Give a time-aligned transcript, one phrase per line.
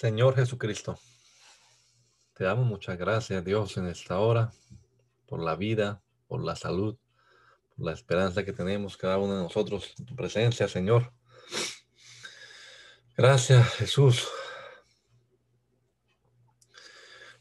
[0.00, 0.98] Señor Jesucristo,
[2.32, 4.50] te damos muchas gracias, Dios, en esta hora,
[5.26, 6.96] por la vida, por la salud,
[7.68, 11.12] por la esperanza que tenemos cada uno de nosotros en tu presencia, Señor.
[13.14, 14.26] Gracias, Jesús,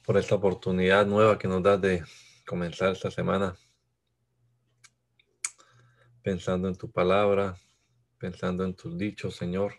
[0.03, 2.03] por esta oportunidad nueva que nos das de
[2.45, 3.57] comenzar esta semana
[6.21, 7.57] pensando en tu palabra,
[8.17, 9.75] pensando en tus dichos, Señor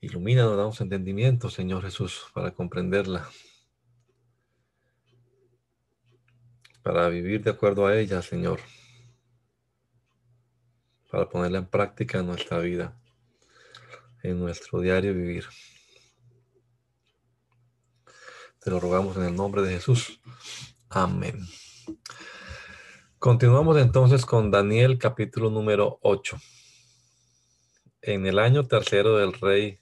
[0.00, 3.28] Ilumínanos, damos entendimiento, Señor Jesús, para comprenderla.
[6.84, 8.60] Para vivir de acuerdo a ella, Señor.
[11.10, 12.96] Para ponerla en práctica en nuestra vida,
[14.22, 15.46] en nuestro diario vivir.
[18.60, 20.20] Te lo rogamos en el nombre de Jesús.
[20.90, 21.40] Amén.
[23.18, 26.38] Continuamos entonces con Daniel capítulo número 8.
[28.02, 29.80] En el año tercero del rey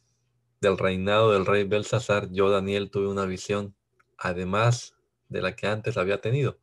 [0.61, 3.75] del reinado del rey Belsasar, yo, Daniel, tuve una visión,
[4.19, 4.94] además
[5.28, 6.59] de la que antes había tenido.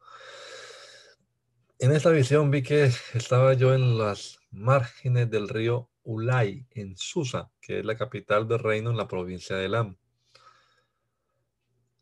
[1.80, 7.52] En esta visión vi que estaba yo en las márgenes del río Ulay, en Susa,
[7.62, 9.98] que es la capital del reino en la provincia de Elam.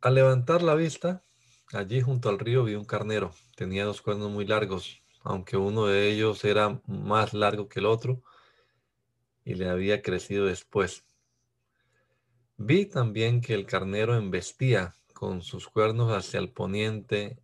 [0.02, 1.24] Al levantar la vista,
[1.74, 3.32] allí junto al río vi un carnero.
[3.56, 8.24] Tenía dos cuernos muy largos, aunque uno de ellos era más largo que el otro
[9.44, 11.06] y le había crecido después.
[12.64, 17.40] Vi también que el carnero embestía con sus cuernos hacia el poniente,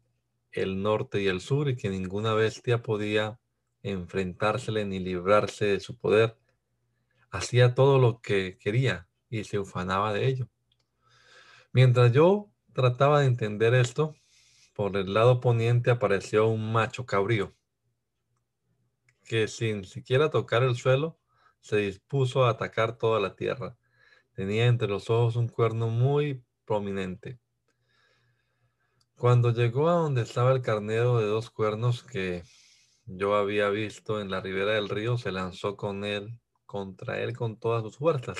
[0.51, 3.39] el norte y el sur, y que ninguna bestia podía
[3.81, 6.37] enfrentársele ni librarse de su poder.
[7.31, 10.49] Hacía todo lo que quería y se ufanaba de ello.
[11.73, 14.13] Mientras yo trataba de entender esto,
[14.75, 17.55] por el lado poniente apareció un macho cabrío,
[19.25, 21.17] que sin siquiera tocar el suelo,
[21.59, 23.75] se dispuso a atacar toda la tierra
[24.37, 27.39] Tenía entre los ojos un cuerno muy prominente.
[29.15, 32.43] Cuando llegó a donde estaba el carnero de dos cuernos que
[33.07, 37.57] yo había visto en la ribera del río, se lanzó con él, contra él con
[37.57, 38.37] todas sus fuerzas.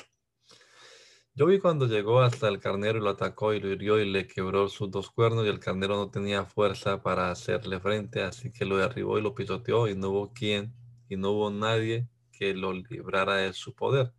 [1.34, 4.28] Yo vi cuando llegó hasta el carnero y lo atacó y lo hirió y le
[4.28, 8.66] quebró sus dos cuernos y el carnero no tenía fuerza para hacerle frente, así que
[8.66, 10.76] lo derribó y lo pisoteó y no hubo quien
[11.10, 14.14] y no hubo nadie que lo librara de su poder.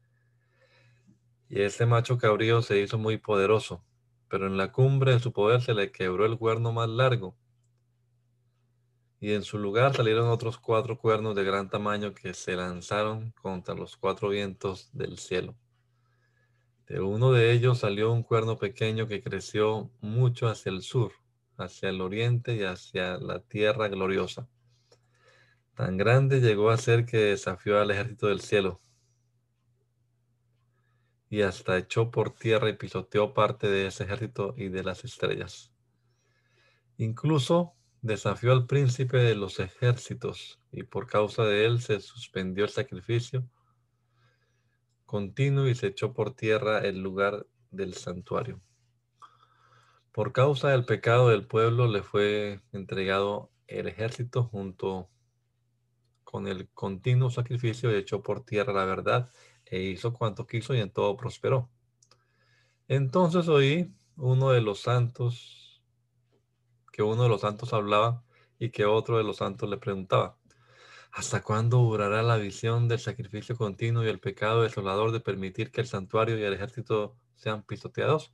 [1.51, 3.83] Y ese macho cabrío se hizo muy poderoso,
[4.29, 7.35] pero en la cumbre de su poder se le quebró el cuerno más largo.
[9.19, 13.75] Y en su lugar salieron otros cuatro cuernos de gran tamaño que se lanzaron contra
[13.75, 15.57] los cuatro vientos del cielo.
[16.87, 21.13] De uno de ellos salió un cuerno pequeño que creció mucho hacia el sur,
[21.57, 24.49] hacia el oriente y hacia la tierra gloriosa.
[25.75, 28.81] Tan grande llegó a ser que desafió al ejército del cielo
[31.31, 35.73] y hasta echó por tierra y pisoteó parte de ese ejército y de las estrellas.
[36.97, 42.71] Incluso desafió al príncipe de los ejércitos y por causa de él se suspendió el
[42.71, 43.49] sacrificio
[45.09, 48.61] continuo y se echó por tierra el lugar del santuario.
[50.13, 55.09] Por causa del pecado del pueblo le fue entregado el ejército junto
[56.25, 59.31] con el continuo sacrificio y echó por tierra la verdad
[59.71, 61.71] e hizo cuanto quiso y en todo prosperó.
[62.89, 65.83] Entonces oí uno de los santos,
[66.93, 68.25] que uno de los santos hablaba
[68.59, 70.39] y que otro de los santos le preguntaba,
[71.13, 75.81] ¿hasta cuándo durará la visión del sacrificio continuo y el pecado desolador de permitir que
[75.81, 78.33] el santuario y el ejército sean pisoteados?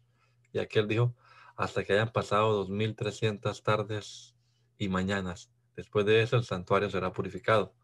[0.52, 1.14] Y aquel dijo,
[1.56, 4.34] hasta que hayan pasado dos mil trescientas tardes
[4.78, 5.50] y mañanas.
[5.76, 7.75] Después de eso el santuario será purificado.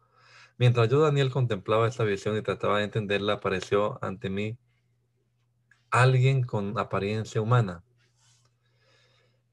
[0.61, 4.59] Mientras yo, Daniel, contemplaba esta visión y trataba de entenderla, apareció ante mí
[5.89, 7.83] alguien con apariencia humana.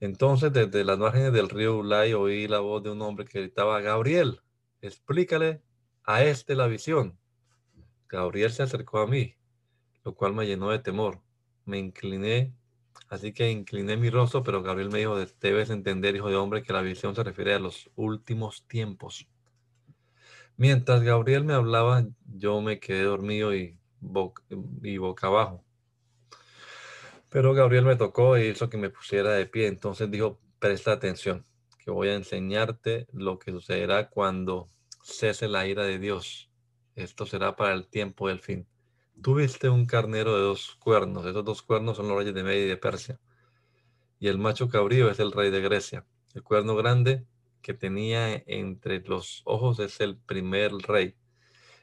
[0.00, 3.80] Entonces, desde las márgenes del río Ulay, oí la voz de un hombre que gritaba,
[3.80, 4.42] Gabriel,
[4.82, 5.62] explícale
[6.04, 7.18] a este la visión.
[8.06, 9.34] Gabriel se acercó a mí,
[10.04, 11.22] lo cual me llenó de temor.
[11.64, 12.54] Me incliné
[13.08, 16.74] Así que incliné mi rostro, pero Gabriel me dijo, debes entender, hijo de hombre, que
[16.74, 19.26] la visión se refiere a los últimos tiempos.
[20.58, 23.78] Mientras Gabriel me hablaba, yo me quedé dormido y,
[24.82, 25.64] y boca abajo.
[27.28, 29.68] Pero Gabriel me tocó e hizo que me pusiera de pie.
[29.68, 31.46] Entonces dijo, presta atención,
[31.78, 34.66] que voy a enseñarte lo que sucederá cuando
[35.04, 36.50] cese la ira de Dios.
[36.96, 38.66] Esto será para el tiempo del fin.
[39.22, 41.24] Tuviste un carnero de dos cuernos.
[41.24, 43.20] Esos dos cuernos son los reyes de Media y de Persia.
[44.18, 46.04] Y el macho cabrío es el rey de Grecia.
[46.34, 47.24] El cuerno grande
[47.62, 51.14] que tenía entre los ojos es el primer rey.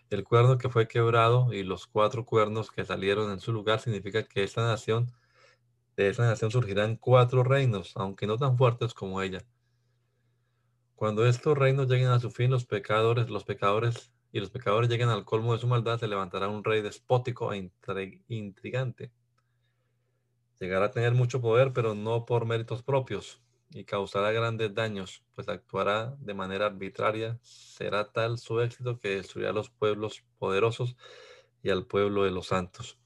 [0.10, 4.24] El cuerno que fue quebrado y los cuatro cuernos que salieron en su lugar significa
[4.24, 5.12] que esta nación,
[5.96, 9.46] de esta nación surgirán cuatro reinos, aunque no tan fuertes como ella.
[10.96, 15.10] Cuando estos reinos lleguen a su fin, los pecadores, los pecadores y los pecadores lleguen
[15.10, 17.72] al colmo de su maldad, se levantará un rey despótico e
[18.28, 19.12] intrigante.
[20.60, 25.50] Llegará a tener mucho poder, pero no por méritos propios, y causará grandes daños, pues
[25.50, 27.38] actuará de manera arbitraria.
[27.42, 30.96] Será tal su éxito que destruirá a los pueblos poderosos
[31.62, 32.98] y al pueblo de los santos.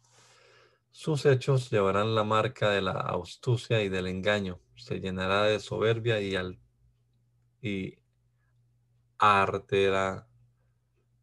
[0.91, 4.59] Sus hechos llevarán la marca de la astucia y del engaño.
[4.75, 6.59] Se llenará de soberbia y, al,
[7.62, 8.00] y
[9.17, 10.27] arterá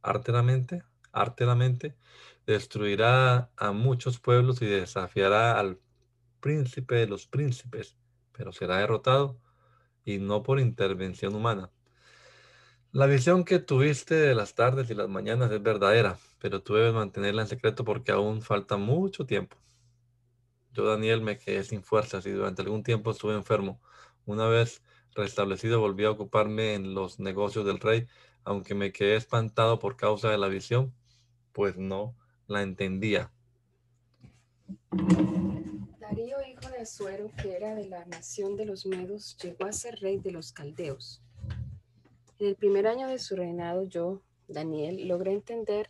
[0.03, 0.83] arteramente,
[1.13, 1.97] arteramente,
[2.47, 5.81] destruirá a muchos pueblos y desafiará al
[6.41, 7.97] príncipe de los príncipes,
[8.37, 9.39] pero será derrotado
[10.05, 11.71] y no por intervención humana.
[12.93, 16.95] La visión que tuviste de las tardes y las mañanas es verdadera, pero tú debes
[16.95, 19.57] mantenerla en secreto porque aún falta mucho tiempo.
[20.73, 23.81] Yo, Daniel, me quedé sin fuerzas y durante algún tiempo estuve enfermo.
[24.25, 24.83] Una vez
[25.15, 28.07] restablecido, volví a ocuparme en los negocios del rey
[28.47, 30.95] aunque me quedé espantado por causa de la visión,
[31.53, 32.15] pues no
[32.47, 33.33] la entendía.
[36.77, 40.31] De Azuero, que era de la nación de los Medos, llegó a ser rey de
[40.31, 41.23] los caldeos.
[42.39, 45.89] En el primer año de su reinado, yo, Daniel, logré entender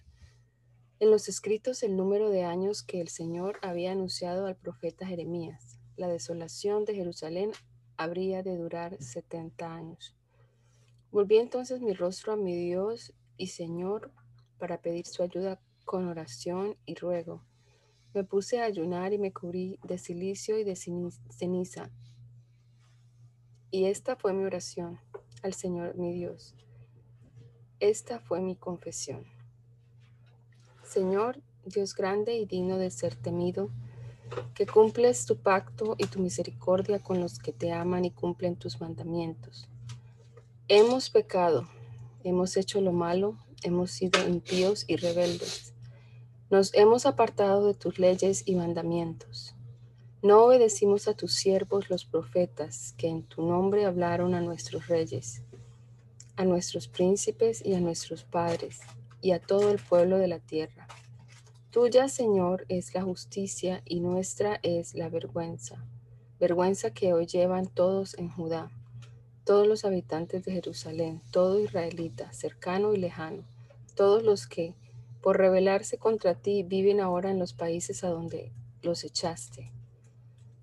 [1.01, 5.81] en los escritos el número de años que el Señor había anunciado al profeta Jeremías.
[5.97, 7.51] La desolación de Jerusalén
[7.97, 10.15] habría de durar 70 años.
[11.11, 14.13] Volví entonces mi rostro a mi Dios y Señor
[14.57, 17.43] para pedir su ayuda con oración y ruego.
[18.17, 21.91] Me puse a ayunar y me cubrí de silicio y de ceniza.
[23.71, 24.99] Y esta fue mi oración
[25.43, 26.55] al Señor mi Dios.
[27.79, 29.27] Esta fue mi confesión.
[30.83, 33.69] Señor, Dios grande y digno de ser temido,
[34.55, 38.81] que cumples tu pacto y tu misericordia con los que te aman y cumplen tus
[38.81, 39.69] mandamientos
[40.69, 41.69] Hemos pecado,
[42.25, 45.76] hemos hecho lo malo, hemos sido impíos y rebeldes.
[46.51, 49.55] Nos hemos apartado de tus leyes y mandamientos.
[50.23, 55.43] No obedecimos a tus siervos los profetas, que en tu nombre hablaron a nuestros reyes,
[56.37, 58.81] a nuestros príncipes y a nuestros padres,
[59.21, 60.87] y a todo el pueblo de la tierra.
[61.71, 65.85] Tuya, Señor, es la justicia y nuestra es la vergüenza,
[66.39, 68.71] vergüenza que hoy llevan todos en Judá
[69.47, 73.45] todos los habitantes de Jerusalén, todo israelita, cercano y lejano,
[73.95, 74.75] todos los que,
[75.27, 79.73] por rebelarse contra ti, viven ahora en los países a donde los echaste.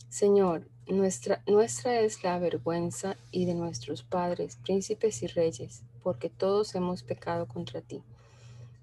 [0.07, 6.75] Señor, nuestra, nuestra es la vergüenza y de nuestros padres, príncipes y reyes, porque todos
[6.75, 8.03] hemos pecado contra ti.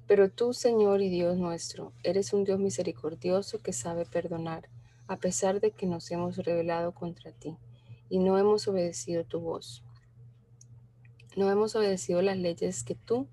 [0.06, 4.68] Pero tú, Señor y Dios nuestro, eres un Dios misericordioso que sabe perdonar,
[5.06, 7.56] a pesar de que nos hemos rebelado contra ti
[8.10, 9.82] y no hemos obedecido tu voz.
[11.36, 13.28] No hemos obedecido las leyes que tú,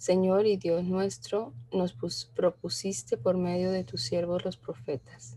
[0.00, 1.92] Señor y Dios nuestro, nos
[2.34, 5.36] propusiste por medio de tus siervos los profetas.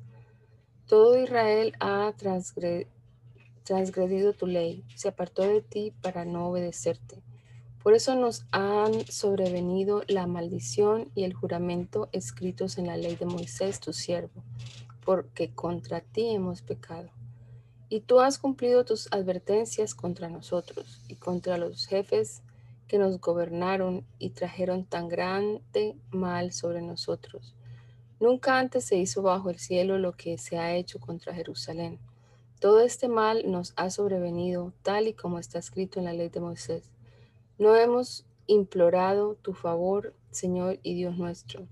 [0.88, 2.14] Todo Israel ha
[3.66, 7.22] transgredido tu ley, se apartó de ti para no obedecerte.
[7.84, 13.26] Por eso nos han sobrevenido la maldición y el juramento escritos en la ley de
[13.26, 14.46] Moisés, tu siervo,
[15.04, 17.10] porque contra ti hemos pecado.
[17.90, 22.44] Y tú has cumplido tus advertencias contra nosotros y contra los jefes
[22.88, 27.56] que nos gobernaron y trajeron tan grande mal sobre nosotros.
[28.20, 32.00] Nunca antes se hizo bajo el cielo lo que se ha hecho contra Jerusalén.
[32.60, 36.40] Todo este mal nos ha sobrevenido tal y como está escrito en la ley de
[36.40, 36.90] Moisés.
[37.58, 41.68] No hemos implorado tu favor, Señor y Dios nuestro.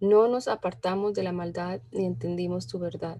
[0.00, 3.18] No nos apartamos de la maldad ni entendimos tu verdad.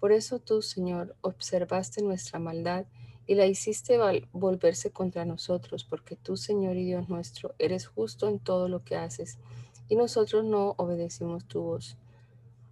[0.00, 2.86] Por eso tú, Señor, observaste nuestra maldad
[3.26, 3.98] y la hiciste
[4.32, 8.96] volverse contra nosotros, porque tú, Señor y Dios nuestro, eres justo en todo lo que
[8.96, 9.38] haces,
[9.88, 11.96] y nosotros no obedecimos tu voz.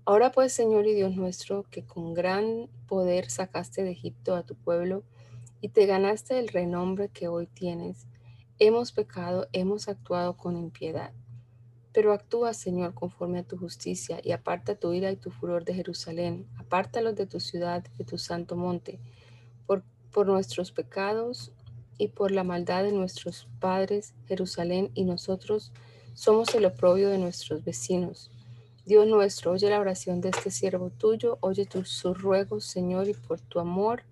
[0.05, 4.57] Ahora pues, Señor y Dios nuestro, que con gran poder sacaste de Egipto a tu
[4.57, 5.05] pueblo
[5.61, 8.09] y te ganaste el renombre que hoy tienes,
[8.59, 11.13] hemos pecado, hemos actuado con impiedad.
[11.93, 15.75] Pero actúa, Señor, conforme a tu justicia, y aparta tu ira y tu furor de
[15.75, 18.99] Jerusalén, apártalos de tu ciudad, de tu santo monte,
[20.13, 21.53] por, nuestros pecados
[21.99, 25.73] y por la maldad de nuestros padres, Jerusalén y nosotros
[26.15, 28.31] somos el oprobio de nuestros vecinos.
[28.85, 33.41] Dios nuestro, oye la oración de este siervo tuyo, oye tus ruegos, Señor, y por
[33.41, 34.03] tu amor,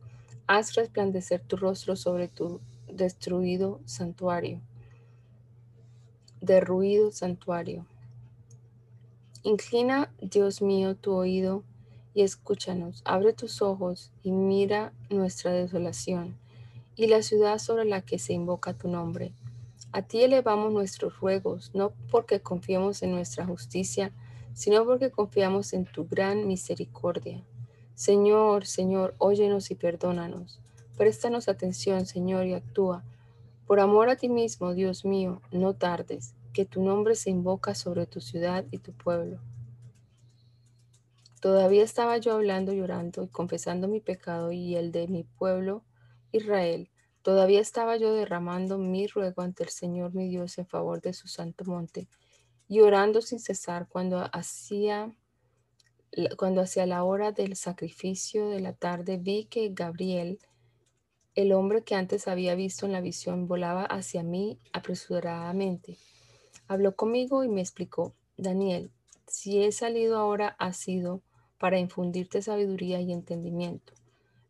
[0.46, 4.60] haz resplandecer tu rostro sobre tu destruido santuario,
[6.40, 7.86] derruido santuario.
[9.42, 11.64] Inclina, Dios mío, tu oído
[12.14, 13.02] y escúchanos.
[13.04, 16.36] Abre tus ojos y mira nuestra desolación
[16.96, 19.32] y la ciudad sobre la que se invoca tu nombre.
[19.92, 24.12] A ti elevamos nuestros ruegos, no porque confiemos en nuestra justicia,
[24.52, 27.42] sino porque confiamos en tu gran misericordia.
[27.94, 30.60] Señor, Señor, óyenos y perdónanos.
[30.96, 33.02] Préstanos atención, Señor, y actúa.
[33.66, 38.06] Por amor a ti mismo, Dios mío, no tardes, que tu nombre se invoca sobre
[38.06, 39.38] tu ciudad y tu pueblo.
[41.40, 45.82] Todavía estaba yo hablando, llorando y confesando mi pecado y el de mi pueblo
[46.32, 46.90] Israel.
[47.22, 51.28] Todavía estaba yo derramando mi ruego ante el Señor mi Dios en favor de su
[51.28, 52.08] santo monte
[52.68, 55.14] y orando sin cesar cuando hacía
[56.36, 60.40] cuando hacia la hora del sacrificio de la tarde vi que Gabriel,
[61.34, 65.98] el hombre que antes había visto en la visión, volaba hacia mí apresuradamente.
[66.66, 68.90] Habló conmigo y me explicó, Daniel,
[69.26, 71.22] si he salido ahora ha sido
[71.60, 73.92] para infundirte sabiduría y entendimiento.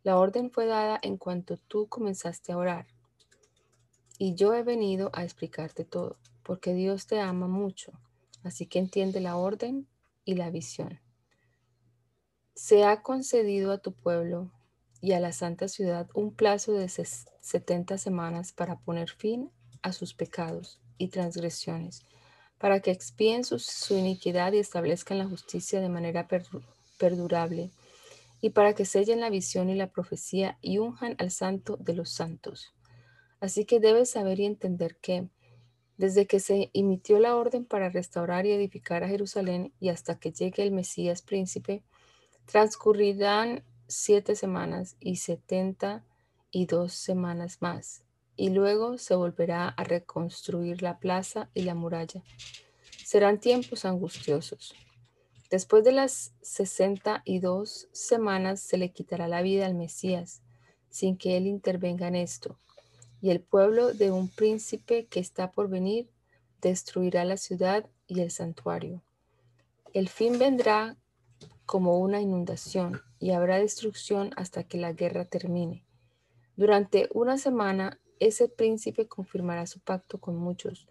[0.03, 2.87] La orden fue dada en cuanto tú comenzaste a orar.
[4.17, 7.93] Y yo he venido a explicarte todo, porque Dios te ama mucho
[8.43, 9.87] Así que entiende la orden
[10.25, 11.01] y la visión.
[12.55, 14.51] Se ha concedido a tu pueblo
[15.01, 19.51] y a la santa ciudad un plazo de 70 semanas para poner fin
[19.83, 22.03] a sus pecados y transgresiones,
[22.59, 26.29] para que expíen su, iniquidad y establezcan la justicia de manera
[27.01, 27.71] perdurable,
[28.43, 32.11] y para que sellen la visión y la profecía y unjan al santo de los
[32.11, 32.73] santos.
[33.41, 35.29] Así que debes saber y entender que,
[35.97, 40.31] desde que se emitió la orden para restaurar y edificar a Jerusalén y hasta que
[40.31, 41.83] llegue el Mesías príncipe,
[42.47, 46.05] transcurrirán siete semanas y setenta
[46.51, 48.03] y dos semanas más,
[48.37, 52.23] y luego se volverá a reconstruir la plaza y la muralla.
[53.05, 54.75] Serán tiempos angustiosos.
[55.51, 60.43] Después de las sesenta y dos semanas se le quitará la vida al Mesías,
[60.89, 62.57] sin que él intervenga en esto
[63.21, 66.09] y el pueblo de un príncipe que está por venir
[66.61, 69.03] destruirá la ciudad y el santuario.
[69.93, 70.97] El fin vendrá
[71.67, 75.85] como una inundación y habrá destrucción hasta que la guerra termine.
[76.57, 80.89] Durante una semana ese príncipe confirmará su pacto con muchos,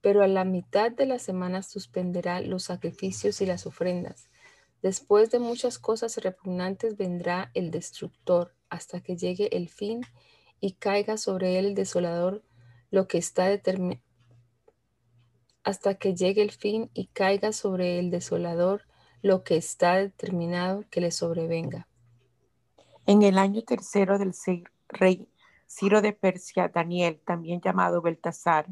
[0.00, 4.30] pero a la mitad de la semana suspenderá los sacrificios y las ofrendas.
[4.82, 10.02] Después de muchas cosas repugnantes vendrá el destructor hasta que llegue el fin
[10.60, 12.42] y caiga sobre él el desolador
[12.90, 14.02] lo que está determinado
[15.62, 18.82] hasta que llegue el fin y caiga sobre el desolador
[19.22, 21.86] lo que está determinado que le sobrevenga.
[23.06, 24.32] En el año tercero del
[24.88, 25.28] rey
[25.68, 28.66] Ciro de Persia, Daniel, también llamado Beltasar,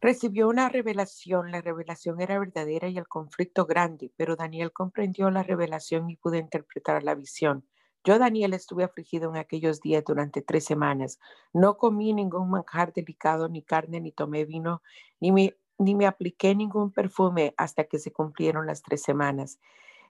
[0.00, 1.50] recibió una revelación.
[1.50, 6.36] La revelación era verdadera y el conflicto grande, pero Daniel comprendió la revelación y pudo
[6.36, 7.64] interpretar la visión.
[8.02, 11.18] Yo, Daniel, estuve afligido en aquellos días durante tres semanas.
[11.52, 14.82] No comí ningún manjar delicado, ni carne, ni tomé vino,
[15.20, 19.60] ni me, ni me apliqué ningún perfume hasta que se cumplieron las tres semanas.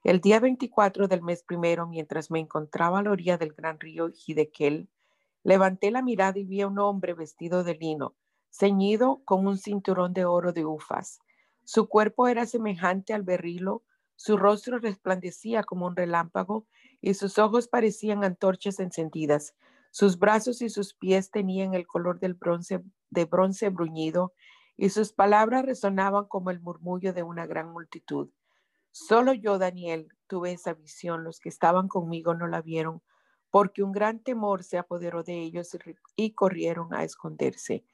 [0.04, 4.08] El día 24 del mes primero, mientras me encontraba a la orilla del gran río
[4.08, 4.88] Hidekel,
[5.42, 8.14] levanté la mirada y vi a un hombre vestido de lino,
[8.50, 11.20] ceñido con un cinturón de oro de ufas.
[11.64, 13.84] Su cuerpo era semejante al berrilo,
[14.16, 16.66] su rostro resplandecía como un relámpago
[17.00, 19.54] y sus ojos parecían antorchas encendidas.
[19.90, 24.32] Sus brazos y sus pies tenían el color del bronce, de bronce bruñido,
[24.76, 28.30] y sus palabras resonaban como el murmullo de una gran multitud.
[28.92, 33.02] Solo yo, Daniel, tuve esa visión, los que estaban conmigo no la vieron,
[33.50, 35.76] porque un gran temor se apoderó de ellos
[36.16, 37.84] y corrieron a esconderse.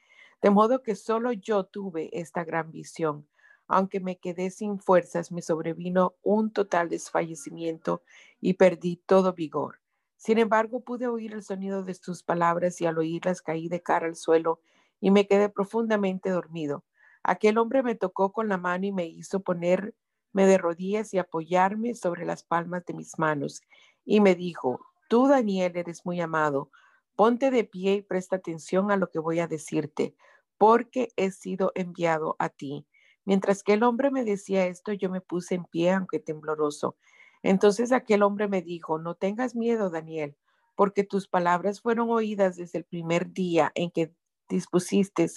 [0.42, 3.26] De modo que solo yo tuve esta gran visión
[3.68, 8.02] aunque me quedé sin fuerzas, me sobrevino un total desfallecimiento
[8.40, 9.80] y perdí todo vigor.
[10.16, 14.06] Sin embargo, pude oír el sonido de tus palabras y al oírlas caí de cara
[14.06, 14.60] al suelo
[15.00, 16.84] y me quedé profundamente dormido.
[17.22, 19.92] Aquel hombre me tocó con la mano y me hizo ponerme
[20.32, 23.62] me de rodillas y apoyarme sobre las palmas de mis manos.
[24.04, 26.70] Y me dijo, tú Daniel eres muy amado,
[27.16, 30.14] ponte de pie y presta atención a lo que voy a decirte,
[30.58, 32.86] porque he sido enviado a ti.
[33.24, 36.96] Mientras que el hombre me decía esto, yo me puse en pie, aunque tembloroso.
[37.42, 40.36] Entonces aquel hombre me dijo, no tengas miedo, Daniel,
[40.76, 44.12] porque tus palabras fueron oídas desde el primer día en que
[44.48, 45.28] dispusiste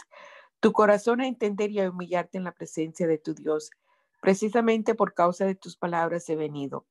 [0.60, 3.72] tu corazón a entender y a humillarte en la presencia de tu Dios.
[4.22, 6.86] Precisamente por causa de tus palabras he venido.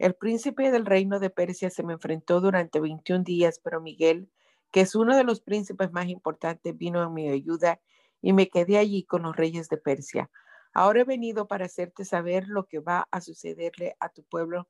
[0.00, 4.30] El príncipe del reino de Persia se me enfrentó durante 21 días, pero Miguel,
[4.70, 7.82] que es uno de los príncipes más importantes, vino a mi ayuda
[8.22, 10.30] y me quedé allí con los reyes de Persia.
[10.72, 14.68] Ahora he venido para hacerte saber lo que va a sucederle a tu pueblo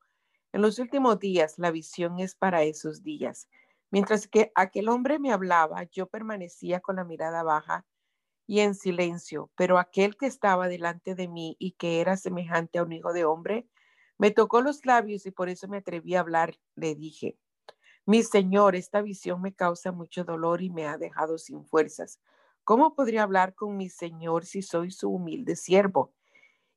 [0.52, 1.60] en los últimos días.
[1.60, 3.48] La visión es para esos días.
[3.92, 7.86] Mientras que aquel hombre me hablaba, yo permanecía con la mirada baja
[8.48, 12.82] y en silencio, pero aquel que estaba delante de mí y que era semejante a
[12.82, 13.68] un hijo de hombre,
[14.20, 16.58] me tocó los labios y por eso me atreví a hablar.
[16.74, 17.38] Le dije,
[18.04, 22.20] mi Señor, esta visión me causa mucho dolor y me ha dejado sin fuerzas.
[22.62, 26.12] ¿Cómo podría hablar con mi Señor si soy su humilde siervo?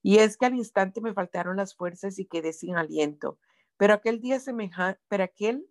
[0.01, 3.37] Y es que al instante me faltaron las fuerzas y quedé sin aliento.
[3.75, 5.67] Pero aquel día semejante, pero aquel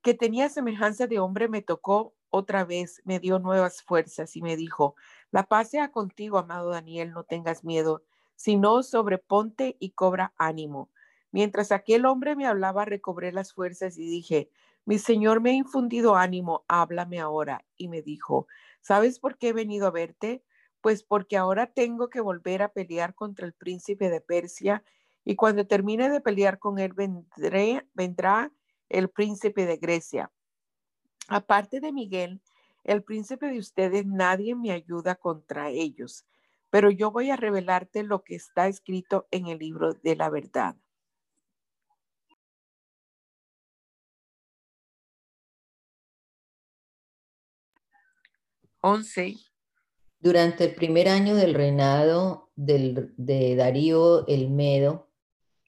[0.00, 4.56] que tenía semejanza de hombre me tocó otra vez, me dio nuevas fuerzas y me
[4.56, 4.94] dijo,
[5.30, 8.02] la paz sea contigo, amado Daniel, no tengas miedo
[8.38, 10.90] sino sobreponte y cobra ánimo.
[11.32, 14.48] Mientras aquel hombre me hablaba, recobré las fuerzas y dije,
[14.84, 17.64] mi Señor me ha infundido ánimo, háblame ahora.
[17.76, 18.46] Y me dijo,
[18.80, 20.44] ¿sabes por qué he venido a verte?
[20.80, 24.84] Pues porque ahora tengo que volver a pelear contra el príncipe de Persia
[25.24, 28.52] y cuando termine de pelear con él vendré, vendrá
[28.88, 30.30] el príncipe de Grecia.
[31.26, 32.40] Aparte de Miguel,
[32.84, 36.24] el príncipe de ustedes, nadie me ayuda contra ellos
[36.70, 40.76] pero yo voy a revelarte lo que está escrito en el libro de la verdad.
[48.80, 49.36] 11.
[50.20, 55.10] Durante el primer año del reinado de Darío el Medo,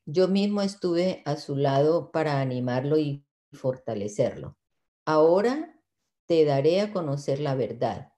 [0.06, 4.56] yo mismo estuve a su lado para animarlo y fortalecerlo.
[5.04, 5.80] Ahora
[6.26, 8.12] te daré a conocer la verdad.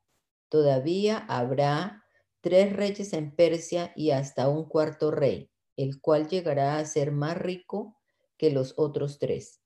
[0.49, 2.02] Todavía habrá
[2.43, 7.39] tres reyes en Persia y hasta un cuarto rey, el cual llegará a ser más
[7.39, 7.97] rico
[8.37, 9.63] que los otros tres.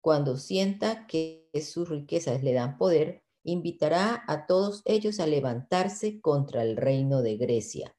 [0.00, 6.62] Cuando sienta que sus riquezas le dan poder, invitará a todos ellos a levantarse contra
[6.62, 7.96] el reino de Grecia.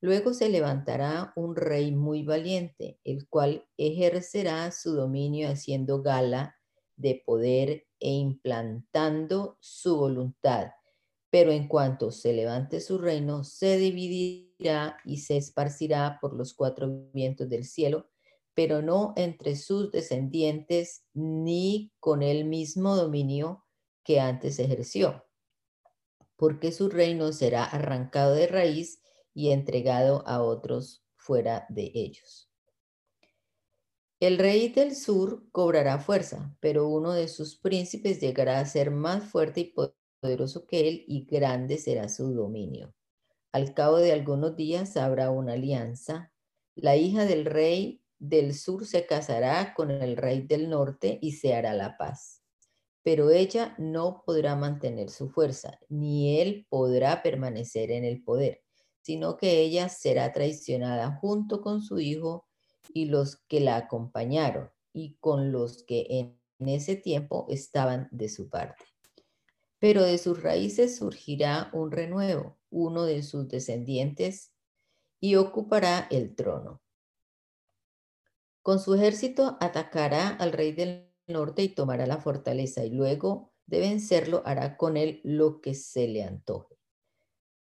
[0.00, 6.56] Luego se levantará un rey muy valiente, el cual ejercerá su dominio haciendo gala
[6.96, 10.70] de poder e implantando su voluntad
[11.30, 17.08] pero en cuanto se levante su reino, se dividirá y se esparcirá por los cuatro
[17.12, 18.10] vientos del cielo,
[18.52, 23.64] pero no entre sus descendientes ni con el mismo dominio
[24.04, 25.24] que antes ejerció,
[26.36, 32.50] porque su reino será arrancado de raíz y entregado a otros fuera de ellos.
[34.18, 39.24] El rey del sur cobrará fuerza, pero uno de sus príncipes llegará a ser más
[39.24, 42.94] fuerte y poderoso poderoso que él y grande será su dominio.
[43.52, 46.32] Al cabo de algunos días habrá una alianza.
[46.76, 51.54] La hija del rey del sur se casará con el rey del norte y se
[51.54, 52.42] hará la paz.
[53.02, 58.62] Pero ella no podrá mantener su fuerza, ni él podrá permanecer en el poder,
[59.00, 62.46] sino que ella será traicionada junto con su hijo
[62.92, 68.50] y los que la acompañaron y con los que en ese tiempo estaban de su
[68.50, 68.89] parte
[69.80, 74.54] pero de sus raíces surgirá un renuevo, uno de sus descendientes,
[75.18, 76.80] y ocupará el trono.
[78.62, 83.80] Con su ejército atacará al rey del norte y tomará la fortaleza, y luego de
[83.80, 86.76] vencerlo hará con él lo que se le antoje.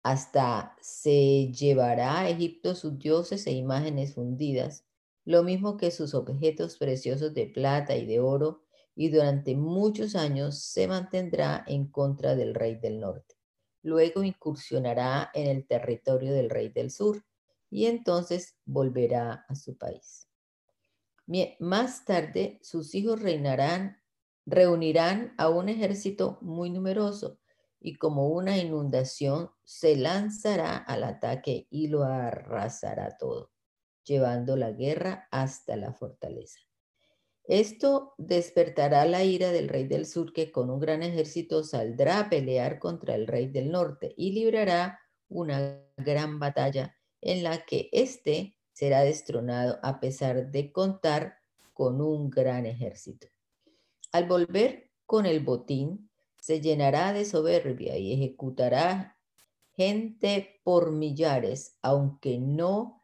[0.02, 4.86] Hasta se llevará a Egipto sus dioses e imágenes fundidas,
[5.26, 10.62] lo mismo que sus objetos preciosos de plata y de oro, y durante muchos años
[10.62, 13.36] se mantendrá en contra del rey del norte.
[13.82, 17.24] Luego incursionará en el territorio del rey del sur
[17.70, 20.28] y entonces volverá a su país.
[21.60, 24.02] Más tarde sus hijos reinarán,
[24.46, 27.38] reunirán a un ejército muy numeroso
[27.78, 33.52] y como una inundación se lanzará al ataque y lo arrasará todo,
[34.04, 36.58] llevando la guerra hasta la fortaleza.
[37.50, 42.30] Esto despertará la ira del rey del sur que con un gran ejército saldrá a
[42.30, 48.56] pelear contra el rey del norte y librará una gran batalla en la que éste
[48.72, 51.38] será destronado a pesar de contar
[51.72, 53.26] con un gran ejército.
[54.12, 56.08] Al volver con el botín,
[56.40, 59.18] se llenará de soberbia y ejecutará
[59.72, 63.02] gente por millares, aunque no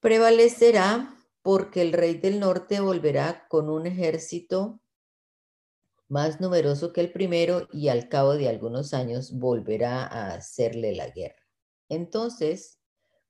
[0.00, 4.80] prevalecerá porque el rey del norte volverá con un ejército
[6.08, 11.08] más numeroso que el primero y al cabo de algunos años volverá a hacerle la
[11.08, 11.46] guerra.
[11.88, 12.80] Entonces,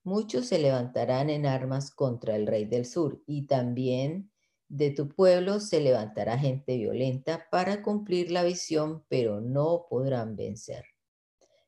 [0.03, 4.31] muchos se levantarán en armas contra el rey del sur y también
[4.69, 10.85] de tu pueblo se levantará gente violenta para cumplir la visión, pero no podrán vencer.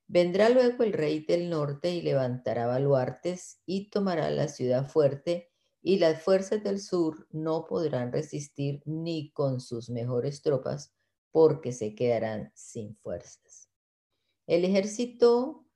[0.06, 5.51] Vendrá luego el rey del norte y levantará baluartes y tomará la ciudad fuerte
[5.82, 10.94] y las fuerzas del sur no podrán resistir ni con sus mejores tropas
[11.32, 13.68] porque se quedarán sin fuerzas.
[14.46, 15.66] El ejército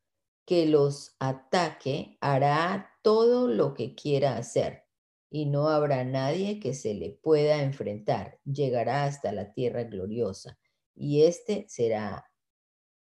[0.44, 4.84] que los ataque hará todo lo que quiera hacer
[5.28, 8.38] y no habrá nadie que se le pueda enfrentar.
[8.44, 10.58] Llegará hasta la tierra gloriosa
[10.94, 12.30] y éste será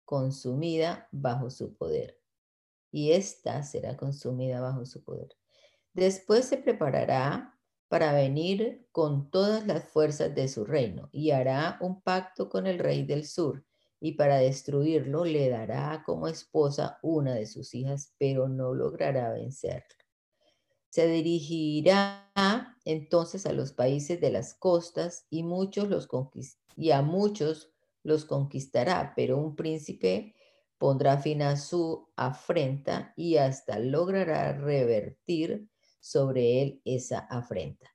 [0.04, 2.20] consumida bajo su poder.
[2.92, 5.36] Y ésta será consumida bajo su poder.
[5.94, 7.56] Después se preparará
[7.88, 12.80] para venir con todas las fuerzas de su reino y hará un pacto con el
[12.80, 13.64] rey del sur
[14.00, 19.86] y para destruirlo le dará como esposa una de sus hijas, pero no logrará vencerlo.
[20.90, 22.28] Se dirigirá
[22.84, 26.08] entonces a los países de las costas y, muchos los
[26.76, 30.34] y a muchos los conquistará, pero un príncipe
[30.76, 35.68] pondrá fin a su afrenta y hasta logrará revertir
[36.04, 37.90] sobre él esa afrenta.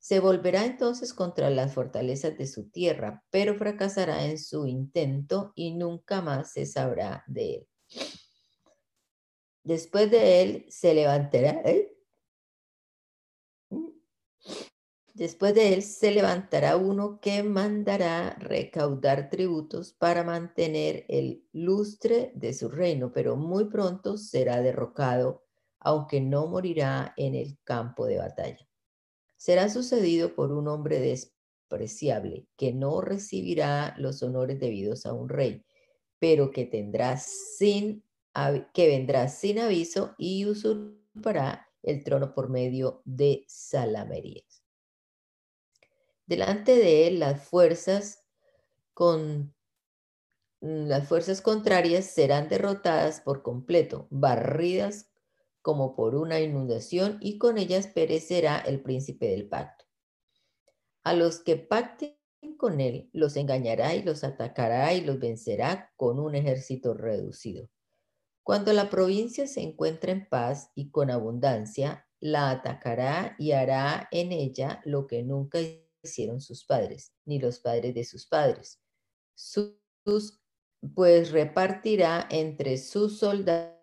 [0.00, 5.74] Se volverá entonces contra las fortalezas de su tierra, pero fracasará en su intento y
[5.74, 7.68] nunca más se sabrá de él.
[9.62, 11.96] Después de él se levantará, ¿eh?
[15.14, 22.54] Después de él se levantará uno que mandará recaudar tributos para mantener el lustre de
[22.54, 25.44] su reino, pero muy pronto será derrocado
[25.80, 28.68] aunque no morirá en el campo de batalla.
[29.36, 35.64] Será sucedido por un hombre despreciable, que no recibirá los honores debidos a un rey,
[36.18, 38.04] pero que tendrá sin
[38.72, 44.62] que vendrá sin aviso y usurpará el trono por medio de salamerías.
[46.26, 48.24] Delante de él las fuerzas
[48.94, 49.52] con
[50.60, 55.09] las fuerzas contrarias serán derrotadas por completo, barridas
[55.62, 59.84] como por una inundación, y con ellas perecerá el príncipe del pacto.
[61.02, 62.16] A los que pacten
[62.56, 67.68] con él, los engañará y los atacará y los vencerá con un ejército reducido.
[68.42, 74.32] Cuando la provincia se encuentre en paz y con abundancia, la atacará y hará en
[74.32, 75.58] ella lo que nunca
[76.02, 78.80] hicieron sus padres, ni los padres de sus padres.
[79.34, 79.78] Sus,
[80.94, 83.79] pues repartirá entre sus soldados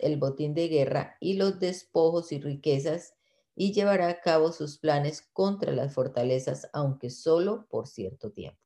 [0.00, 3.14] el botín de guerra y los despojos y riquezas
[3.54, 8.58] y llevará a cabo sus planes contra las fortalezas, aunque solo por cierto tiempo.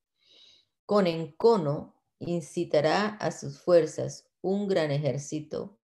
[0.86, 5.80] Con encono incitará a sus fuerzas un gran ejército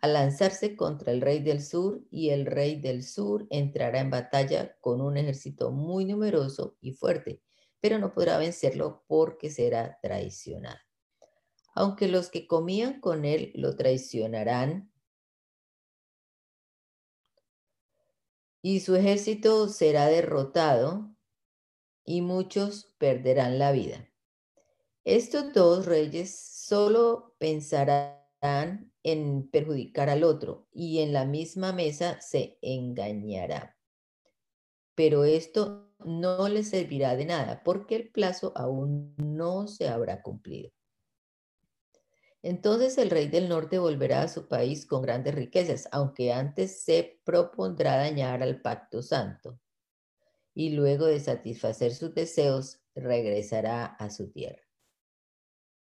[0.00, 4.76] a lanzarse contra el rey del sur y el rey del sur entrará en batalla
[4.80, 7.42] con un ejército muy numeroso y fuerte,
[7.80, 10.78] pero no podrá vencerlo porque será traicionado
[11.74, 14.92] aunque los que comían con él lo traicionarán,
[18.62, 21.14] y su ejército será derrotado,
[22.06, 24.10] y muchos perderán la vida.
[25.04, 32.58] Estos dos reyes solo pensarán en perjudicar al otro, y en la misma mesa se
[32.62, 33.76] engañará.
[34.94, 40.70] Pero esto no les servirá de nada, porque el plazo aún no se habrá cumplido.
[42.44, 47.18] Entonces el rey del norte volverá a su país con grandes riquezas, aunque antes se
[47.24, 49.58] propondrá dañar al pacto santo.
[50.52, 54.62] Y luego de satisfacer sus deseos, regresará a su tierra.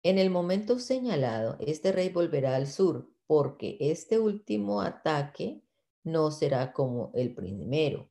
[0.02, 5.62] En el momento señalado, este rey volverá al sur, porque este último ataque
[6.02, 8.10] no será como el primero,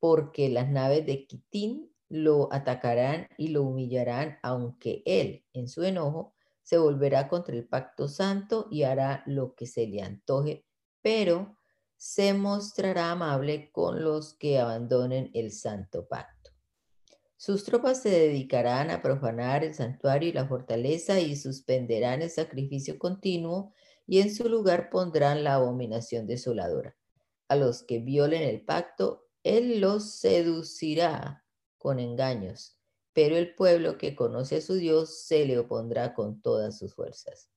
[0.00, 6.34] porque las naves de Quitín lo atacarán y lo humillarán, aunque él, en su enojo,
[6.68, 10.66] se volverá contra el pacto santo y hará lo que se le antoje,
[11.00, 11.56] pero
[11.96, 16.50] se mostrará amable con los que abandonen el santo pacto.
[17.38, 22.98] Sus tropas se dedicarán a profanar el santuario y la fortaleza y suspenderán el sacrificio
[22.98, 23.72] continuo
[24.06, 26.98] y en su lugar pondrán la abominación desoladora.
[27.48, 31.46] a los que violen el pacto, Él los seducirá
[31.78, 32.77] con engaños,
[33.18, 37.50] pero el pueblo que conoce a su Dios se le opondrá con todas sus fuerzas.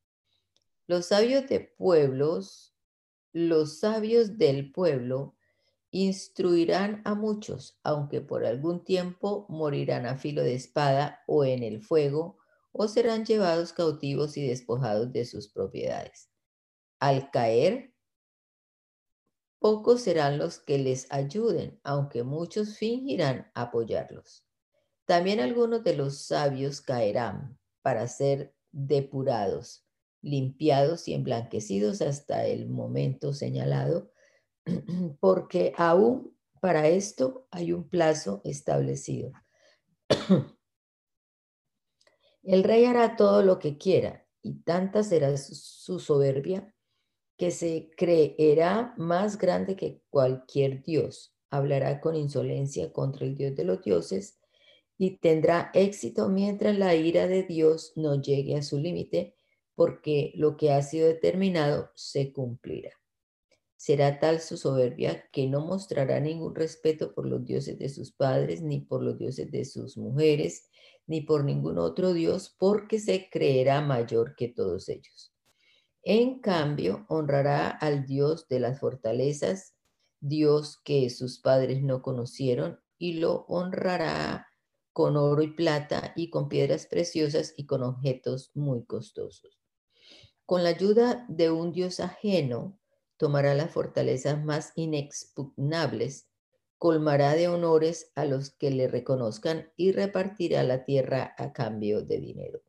[0.87, 2.75] Los sabios de pueblos,
[3.31, 5.35] los sabios del pueblo,
[5.91, 11.83] instruirán a muchos, aunque por algún tiempo morirán a filo de espada o en el
[11.83, 12.39] fuego,
[12.71, 16.31] o serán llevados cautivos y despojados de sus propiedades.
[16.97, 17.93] Al caer,
[19.59, 24.47] pocos serán los que les ayuden, aunque muchos fingirán apoyarlos.
[25.11, 29.85] También algunos de los sabios caerán para ser depurados,
[30.21, 34.13] limpiados y emblanquecidos hasta el momento señalado
[35.19, 39.33] porque aún para esto hay un plazo establecido.
[42.43, 46.73] El rey hará todo lo que quiera y tanta será su soberbia
[47.35, 51.35] que se creerá más grande que cualquier dios.
[51.49, 54.40] Hablará con insolencia contra el dios de los dioses
[55.01, 59.35] y tendrá éxito mientras la ira de Dios no llegue a su límite,
[59.73, 62.91] porque lo que ha sido determinado se cumplirá.
[63.75, 68.61] Será tal su soberbia que no mostrará ningún respeto por los dioses de sus padres,
[68.61, 70.69] ni por los dioses de sus mujeres,
[71.07, 75.33] ni por ningún otro dios, porque se creerá mayor que todos ellos.
[76.03, 79.73] En cambio, honrará al Dios de las fortalezas,
[80.19, 84.45] Dios que sus padres no conocieron, y lo honrará
[84.93, 89.59] con oro y plata, y con piedras preciosas, y con objetos muy costosos.
[90.45, 92.77] Con la ayuda de un Dios ajeno,
[93.17, 96.27] tomará las fortalezas más inexpugnables,
[96.77, 102.19] colmará de honores a los que le reconozcan y repartirá la tierra a cambio de
[102.19, 102.61] dinero.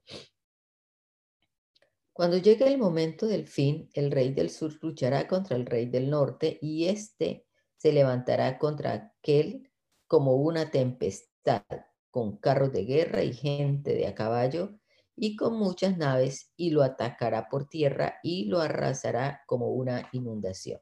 [2.12, 6.10] Cuando llegue el momento del fin, el rey del sur luchará contra el rey del
[6.10, 7.46] norte y éste
[7.78, 9.72] se levantará contra aquel
[10.06, 11.64] como una tempestad,
[12.12, 14.78] con carros de guerra y gente de a caballo,
[15.16, 20.80] y con muchas naves y lo atacará por tierra y lo arrasará como una inundación.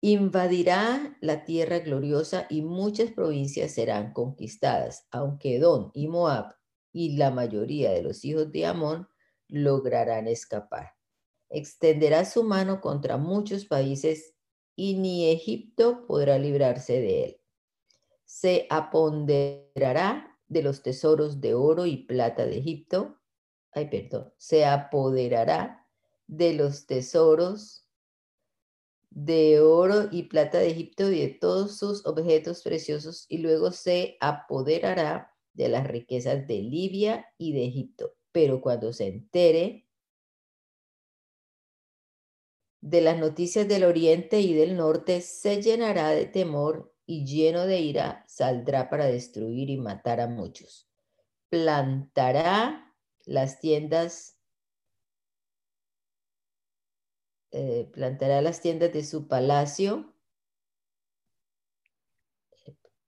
[0.00, 6.54] Invadirá la tierra gloriosa y muchas provincias serán conquistadas, aunque Edom y Moab
[6.92, 9.08] y la mayoría de los hijos de Amón
[9.48, 10.92] lograrán escapar.
[11.48, 14.34] Extenderá su mano contra muchos países
[14.76, 17.40] y ni Egipto podrá librarse de él.
[18.24, 23.18] Se aponderará de los tesoros de oro y plata de Egipto,
[23.72, 25.86] ay, perdón, se apoderará
[26.26, 27.88] de los tesoros
[29.10, 34.16] de oro y plata de Egipto y de todos sus objetos preciosos y luego se
[34.20, 38.16] apoderará de las riquezas de Libia y de Egipto.
[38.32, 39.86] Pero cuando se entere
[42.80, 47.80] de las noticias del oriente y del norte, se llenará de temor y lleno de
[47.80, 50.88] ira saldrá para destruir y matar a muchos.
[51.48, 52.94] Plantará
[53.26, 54.38] las tiendas,
[57.50, 60.14] eh, plantará las tiendas de su palacio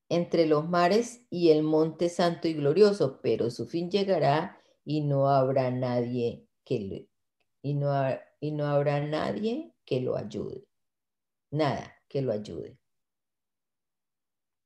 [0.09, 5.29] entre los mares y el monte santo y glorioso, pero su fin llegará y no
[5.29, 7.09] habrá nadie que
[7.63, 7.93] y no,
[8.41, 10.65] y no habrá nadie que lo ayude.
[11.51, 12.79] Nada que lo ayude.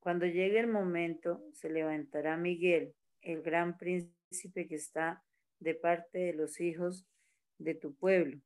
[0.01, 5.23] Cuando llegue el momento, se levantará Miguel, el gran príncipe que está
[5.59, 7.05] de parte de los hijos
[7.59, 8.41] de tu pueblo.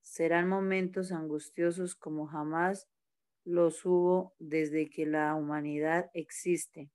[0.00, 2.88] Serán momentos angustiosos como jamás
[3.44, 6.88] los hubo desde que la humanidad existe.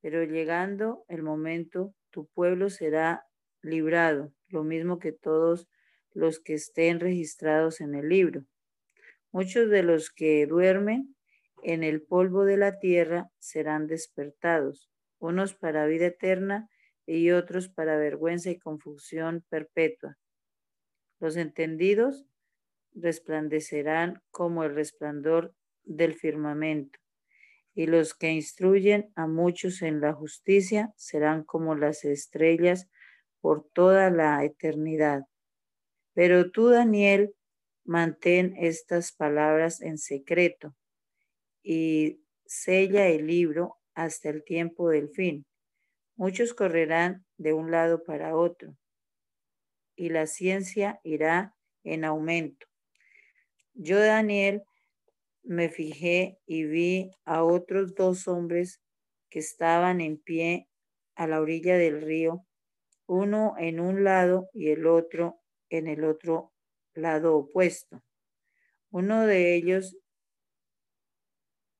[0.00, 3.24] Pero llegando el momento, tu pueblo será
[3.62, 5.68] librado, lo mismo que todos
[6.14, 8.44] los que estén registrados en el libro.
[9.30, 11.14] Muchos de los que duermen
[11.62, 16.68] en el polvo de la tierra serán despertados, unos para vida eterna
[17.06, 20.16] y otros para vergüenza y confusión perpetua.
[21.20, 22.24] Los entendidos
[22.94, 26.98] resplandecerán como el resplandor del firmamento,
[27.74, 32.88] y los que instruyen a muchos en la justicia serán como las estrellas
[33.40, 35.22] por toda la eternidad.
[36.12, 37.34] Pero tú, Daniel,
[37.84, 40.74] mantén estas palabras en secreto
[41.70, 45.44] y sella el libro hasta el tiempo del fin.
[46.16, 48.74] Muchos correrán de un lado para otro
[49.94, 51.54] y la ciencia irá
[51.84, 52.66] en aumento.
[53.74, 54.62] Yo, Daniel,
[55.42, 58.80] me fijé y vi a otros dos hombres
[59.28, 60.70] que estaban en pie
[61.16, 62.46] a la orilla del río,
[63.06, 66.50] uno en un lado y el otro en el otro
[66.94, 68.02] lado opuesto.
[68.90, 69.98] Uno de ellos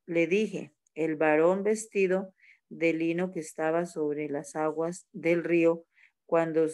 [0.08, 2.34] le dije, el varón vestido
[2.70, 5.84] de lino que estaba sobre las aguas del río,
[6.24, 6.66] cuando,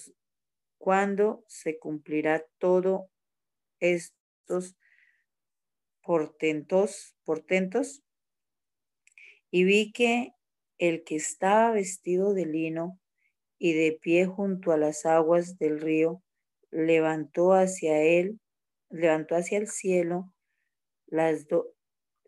[0.78, 3.10] cuando se cumplirá todo
[3.80, 4.76] estos
[6.00, 8.04] portentos, portentos.
[9.50, 10.32] Y vi que
[10.78, 13.00] el que estaba vestido de lino
[13.58, 16.22] y de pie junto a las aguas del río,
[16.70, 18.38] levantó hacia él,
[18.90, 20.32] levantó hacia el cielo
[21.06, 21.46] las,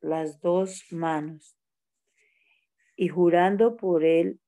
[0.07, 1.57] las dos manos.
[2.97, 4.41] Y jurando por él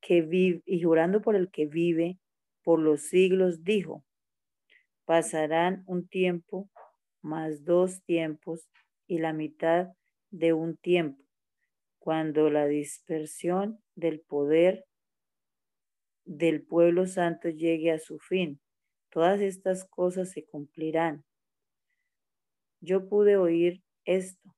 [0.00, 2.18] que vive y jurando por el que vive
[2.62, 4.04] por los siglos dijo
[5.04, 6.68] pasarán un tiempo
[7.22, 8.68] más dos tiempos
[9.06, 9.88] y la mitad
[10.30, 11.24] de un tiempo
[11.98, 14.84] cuando la dispersión del poder
[16.24, 18.60] del pueblo santo llegue a su fin.
[19.10, 21.24] Todas estas cosas se cumplirán.
[22.80, 24.55] Yo pude oír esto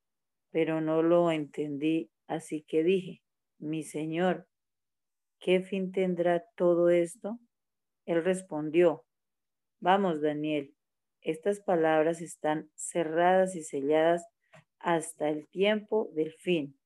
[0.50, 3.22] pero no lo entendí Así que dije,
[3.58, 4.46] mi Señor,
[5.40, 7.38] ¿qué fin tendrá todo esto?
[8.04, 9.06] Él respondió,
[9.80, 10.74] vamos, Daniel,
[11.22, 14.26] estas palabras están cerradas y selladas
[14.78, 16.78] hasta el tiempo del fin.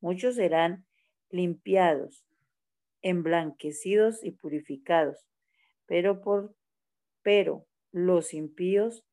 [0.00, 0.86] Muchos serán
[1.28, 2.24] limpiados,
[3.02, 5.26] emblanquecidos y purificados,
[5.86, 6.56] pero por
[7.22, 9.04] pero los impíos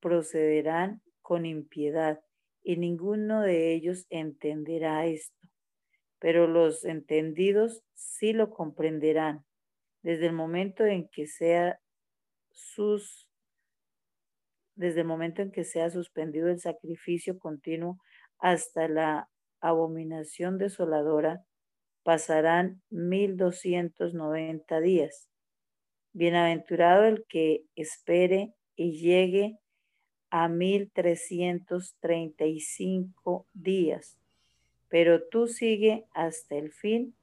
[0.00, 2.20] procederán con impiedad
[2.68, 5.48] y ninguno de ellos entenderá esto.
[6.18, 9.46] Pero los entendidos sí lo comprenderán
[10.02, 11.80] desde el momento en que sea
[12.50, 13.26] sus
[14.74, 17.98] desde el momento en que sea suspendido el sacrificio continuo
[18.38, 19.30] hasta la
[19.62, 21.42] abominación desoladora,
[22.02, 25.30] pasarán mil doscientos noventa días.
[26.12, 29.58] Bienaventurado el que espere y llegue
[30.30, 34.18] a 1335 días.
[34.88, 37.14] Pero tú sigue hasta el fin,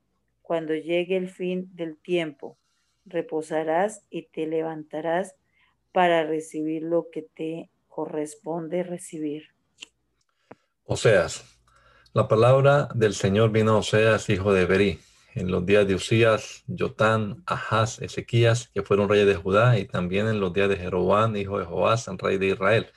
[0.42, 2.58] cuando llegue el fin del tiempo.
[3.06, 5.36] Reposarás y te levantarás
[5.92, 9.50] para recibir lo que te corresponde recibir.
[10.84, 11.46] Oseas,
[12.14, 15.00] la palabra del Señor vino a Oseas, hijo de Berí,
[15.36, 20.28] en los días de Usías, Jotán, Ahaz, Ezequías, que fueron reyes de Judá, y también
[20.28, 22.88] en los días de Jeroboam, hijo de Joás, rey de Israel.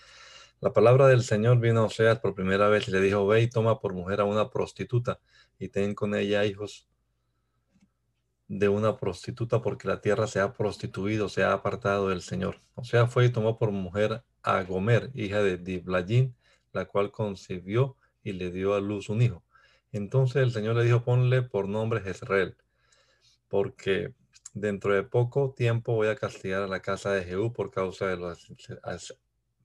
[0.61, 3.51] La palabra del Señor vino a Oseas por primera vez y le dijo, ve y
[3.51, 5.21] toma por mujer a una prostituta
[5.59, 6.89] y ten con ella hijos
[8.47, 12.61] de una prostituta porque la tierra se ha prostituido, se ha apartado del Señor.
[12.75, 16.35] O sea, fue y tomó por mujer a Gomer, hija de Diblayin,
[16.73, 19.45] la cual concibió y le dio a luz un hijo.
[19.93, 22.57] Entonces el Señor le dijo, ponle por nombre Jezreel,
[23.49, 24.15] porque
[24.53, 28.17] dentro de poco tiempo voy a castigar a la casa de Jehú por causa de
[28.17, 28.53] los,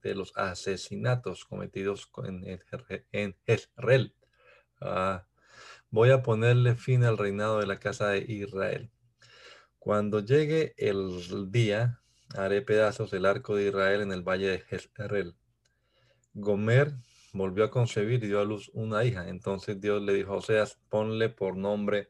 [0.02, 2.10] de los asesinatos cometidos
[3.12, 4.16] en, Jezreel.
[4.80, 5.26] Ah,
[5.90, 8.92] voy a ponerle fin al reinado de la casa de Israel.
[9.80, 12.00] Cuando llegue el día,
[12.36, 15.36] haré pedazos el arco de Israel en el valle de Jezreel.
[16.34, 16.96] Gomer
[17.34, 19.28] volvió a concebir y dio a luz una hija.
[19.28, 22.10] Entonces Dios le dijo a Oseas, ponle por nombre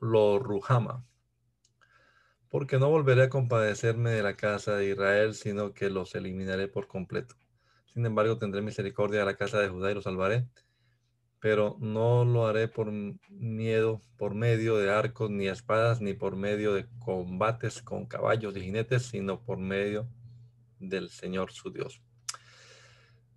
[0.00, 1.04] Lorujama,
[2.48, 6.86] porque no volveré a compadecerme de la casa de Israel, sino que los eliminaré por
[6.86, 7.34] completo.
[7.92, 10.48] Sin embargo, tendré misericordia de la casa de Judá y los salvaré,
[11.40, 16.74] pero no lo haré por miedo, por medio de arcos ni espadas, ni por medio
[16.74, 20.08] de combates con caballos y jinetes, sino por medio
[20.78, 22.00] del Señor su Dios.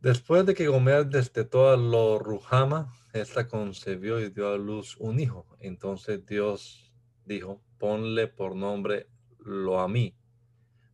[0.01, 5.19] Después de que Gomer destetó a lo Rujama, esta concebió y dio a luz un
[5.19, 5.47] hijo.
[5.59, 6.93] Entonces Dios
[7.25, 9.07] dijo, ponle por nombre
[9.39, 10.15] lo a mí,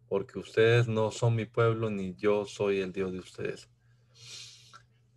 [0.07, 3.69] porque ustedes no son mi pueblo, ni yo soy el Dios de ustedes.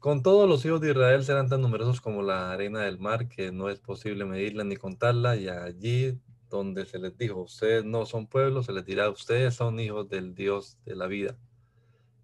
[0.01, 3.53] Con todos los hijos de Israel serán tan numerosos como la arena del mar, que
[3.53, 6.19] no es posible medirla ni contarla, y allí
[6.51, 10.35] donde se les dijo, ustedes no son pueblo, se les dirá, ustedes son hijos del
[10.35, 11.39] Dios de la vida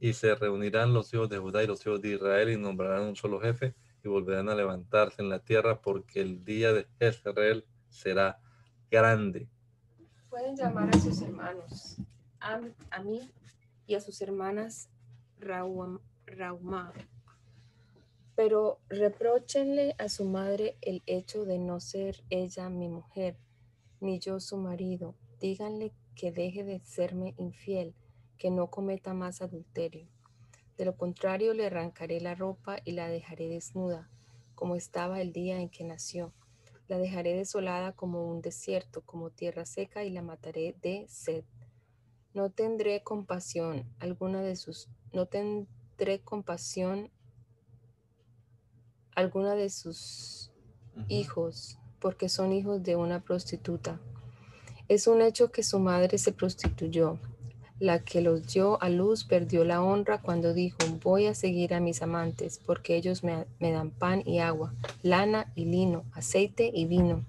[0.02, 3.14] y se reunirán los hijos de Judá y los hijos de Israel y nombrarán un
[3.14, 8.40] solo jefe y volverán a levantarse en la tierra porque el día de Israel será
[8.90, 9.46] grande.
[10.28, 11.98] Pueden llamar a sus hermanos,
[12.40, 12.58] a,
[13.04, 13.30] mí
[13.86, 14.88] y a sus hermanas
[15.38, 16.00] Rauma,
[18.34, 23.36] pero repróchenle a su madre el hecho de no ser ella mi mujer,
[24.00, 25.14] ni yo su marido.
[25.38, 27.94] Díganle que deje de serme infiel
[28.42, 30.08] que no cometa más adulterio.
[30.76, 34.10] De lo contrario, le arrancaré la ropa y la dejaré desnuda,
[34.56, 36.32] como estaba el día en que nació.
[36.88, 41.44] La dejaré desolada como un desierto, como tierra seca, y la mataré de sed.
[42.34, 47.12] No tendré compasión alguna de sus, no tendré compasión
[49.14, 50.50] alguna de sus
[51.06, 54.00] hijos, porque son hijos de una prostituta.
[54.88, 57.20] Es un hecho que su madre se prostituyó.
[57.78, 61.80] La que los dio a luz perdió la honra cuando dijo, voy a seguir a
[61.80, 67.24] mis amantes, porque ellos me, dan pan y agua, lana y lino, aceite y vino.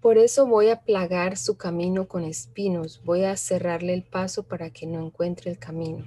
[0.00, 4.70] Por eso voy a plagar su camino con espinos, voy a cerrarle el paso para
[4.70, 6.06] que no encuentre el camino.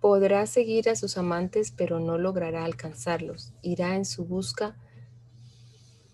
[0.00, 3.52] Podrá seguir a sus amantes, pero no logrará alcanzarlos.
[3.60, 4.76] Irá en su busca,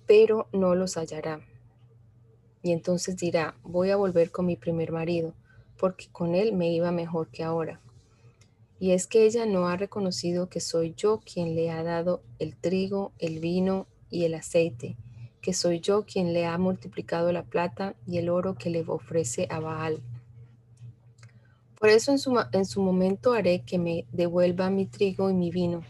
[0.07, 1.41] pero no los hallará.
[2.63, 5.35] Y entonces dirá, voy a volver con mi primer marido,
[5.79, 7.81] porque con él me iba mejor que ahora.
[8.79, 12.57] Y es que ella no ha reconocido que soy yo quien le ha dado el
[12.57, 14.97] trigo, el vino y el aceite
[15.43, 19.49] que soy yo quien le ha multiplicado la plata y el oro que le ofrece
[19.51, 20.01] a Baal.
[21.79, 25.51] Por eso en su, en su momento haré que me devuelva mi trigo y mi
[25.51, 25.83] vino.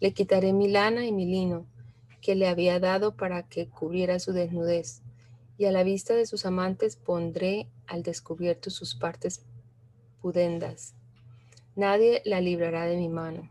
[0.00, 1.64] Le quitaré mi lana y mi lino,
[2.20, 5.00] que le había dado para que cubriera su desnudez.
[5.58, 9.44] Y a la vista de sus amantes pondré al descubierto sus partes
[10.22, 10.94] pudendas.
[11.76, 13.50] Nadie la librará de mi mano.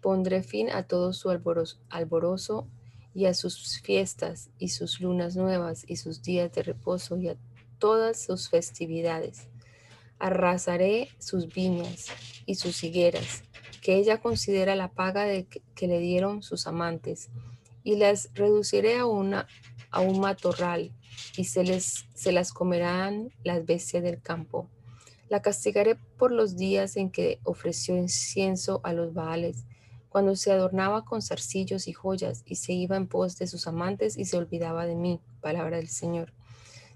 [0.00, 2.66] Pondré fin a todo su alborozo
[3.14, 7.36] y a sus fiestas y sus lunas nuevas y sus días de reposo y a
[7.78, 9.48] todas sus festividades.
[10.18, 12.08] Arrasaré sus viñas
[12.46, 13.42] y sus higueras,
[13.82, 17.30] que ella considera la paga de que, le dieron sus amantes,
[17.82, 19.48] y las reduciré a, una,
[19.90, 20.92] a un matorral,
[21.36, 24.68] y se, les, se las comerán las bestias del campo.
[25.28, 29.64] La castigaré por los días en que ofreció incienso a los baales,
[30.08, 34.18] cuando se adornaba con zarcillos y joyas y se iba en pos de sus amantes
[34.18, 36.32] y se olvidaba de mí, palabra del Señor.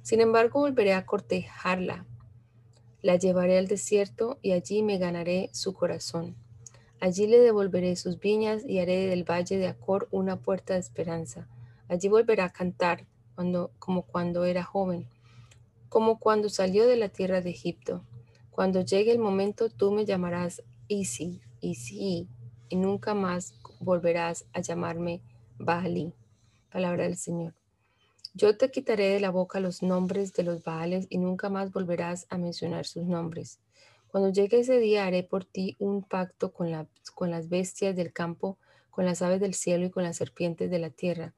[0.02, 2.06] Sin embargo, volveré a cortejarla,
[3.02, 6.36] la llevaré al desierto y allí me ganaré su corazón.
[7.00, 11.48] Allí le devolveré sus viñas y haré del valle de Acor una puerta de esperanza.
[11.88, 15.08] Allí volverá a cantar cuando, como cuando era joven,
[15.88, 18.04] como cuando salió de la tierra de Egipto.
[18.50, 22.28] Cuando llegue el momento, tú me llamarás Isi, Isi,
[22.68, 25.20] y nunca más volverás a llamarme
[25.58, 26.12] Baalí.
[26.70, 27.54] Palabra del Señor.
[28.36, 32.26] Yo te quitaré de la boca los nombres de los Baales y nunca más volverás
[32.30, 33.60] a mencionar sus nombres.
[34.08, 36.72] Cuando llegue ese día haré por ti un pacto con
[37.30, 38.58] las bestias del campo,
[38.90, 41.32] con las aves del cielo y con las serpientes de la tierra.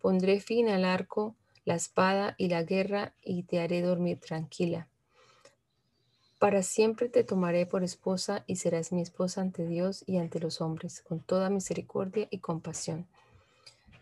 [0.00, 4.88] Pondré fin al arco, la espada y la guerra y te haré dormir tranquila.
[6.38, 10.62] Para siempre te tomaré por esposa y serás mi esposa ante Dios y ante los
[10.62, 13.06] hombres, con toda misericordia y compasión.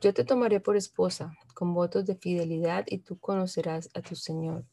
[0.00, 4.64] Yo te tomaré por esposa, con votos de fidelidad, y tú conocerás a tu Señor.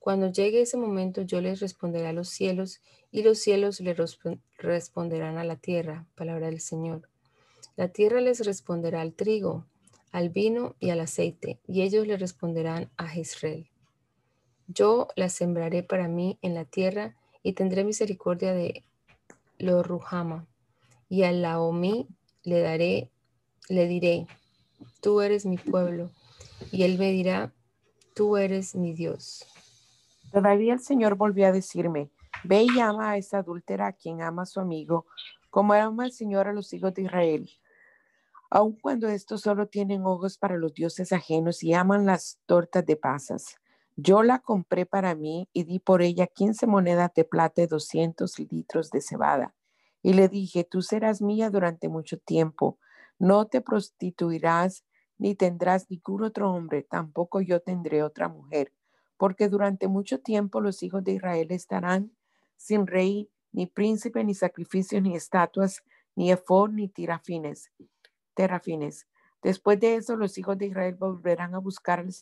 [0.00, 2.80] Cuando llegue ese momento, yo les responderé a los cielos,
[3.12, 3.94] y los cielos le
[4.58, 7.08] responderán a la tierra, palabra del Señor.
[7.76, 9.64] La tierra les responderá al trigo,
[10.12, 13.68] al vino y al aceite, y ellos le responderán a Israel.
[14.68, 18.82] Yo la sembraré para mí en la tierra y tendré misericordia de
[19.58, 20.46] lo Ruhama.
[21.08, 22.08] Y a Laomí
[22.42, 23.10] le daré,
[23.68, 24.26] le diré,
[25.00, 26.10] tú eres mi pueblo.
[26.72, 27.52] Y él me dirá,
[28.14, 29.44] tú eres mi Dios.
[30.32, 32.10] Todavía el Señor volvió a decirme,
[32.42, 35.06] ve y llama a esa adúltera a quien ama a su amigo,
[35.50, 37.50] como ama el Señor a los hijos de Israel.
[38.50, 42.96] Aun cuando estos solo tienen ojos para los dioses ajenos y aman las tortas de
[42.96, 43.56] pasas.
[43.96, 48.38] Yo la compré para mí y di por ella 15 monedas de plata y 200
[48.50, 49.54] litros de cebada.
[50.02, 52.78] Y le dije, tú serás mía durante mucho tiempo.
[53.18, 54.84] No te prostituirás
[55.18, 58.72] ni tendrás ningún otro hombre, tampoco yo tendré otra mujer,
[59.16, 62.12] porque durante mucho tiempo los hijos de Israel estarán
[62.56, 65.82] sin rey, ni príncipe, ni sacrificios, ni estatuas,
[66.14, 67.70] ni efod, ni tirafines,
[68.36, 69.08] terafines.
[69.42, 72.14] Después de eso, los hijos de Israel volverán a buscar al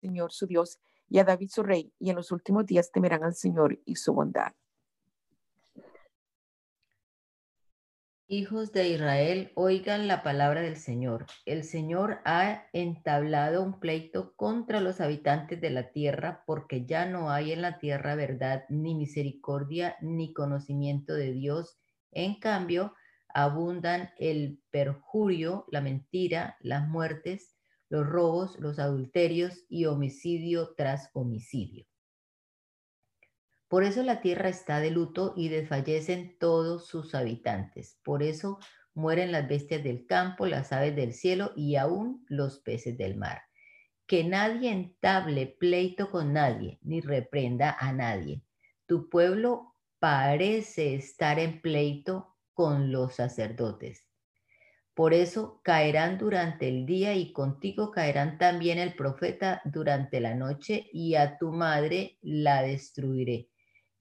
[0.00, 3.34] Señor su Dios y a David su rey, y en los últimos días temerán al
[3.34, 4.52] Señor y su bondad.
[8.32, 11.26] Hijos de Israel, oigan la palabra del Señor.
[11.46, 17.32] El Señor ha entablado un pleito contra los habitantes de la tierra porque ya no
[17.32, 21.80] hay en la tierra verdad, ni misericordia, ni conocimiento de Dios.
[22.12, 22.94] En cambio,
[23.34, 27.56] abundan el perjurio, la mentira, las muertes,
[27.88, 31.86] los robos, los adulterios y homicidio tras homicidio.
[33.68, 38.00] Por eso la tierra está de luto y desfallecen todos sus habitantes.
[38.02, 38.58] Por eso
[38.94, 43.42] mueren las bestias del campo, las aves del cielo y aún los peces del mar.
[44.06, 48.42] Que nadie entable pleito con nadie, ni reprenda a nadie.
[48.86, 52.29] Tu pueblo parece estar en pleito
[52.60, 54.04] con los sacerdotes.
[54.92, 60.90] Por eso caerán durante el día y contigo caerán también el profeta durante la noche
[60.92, 63.48] y a tu madre la destruiré.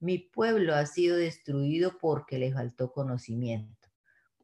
[0.02, 3.88] Mi pueblo ha sido destruido porque le faltó conocimiento.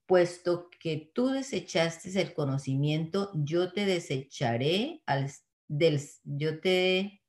[0.05, 5.29] Puesto que tú desechaste el conocimiento, yo te desecharé al,
[6.23, 7.21] yo te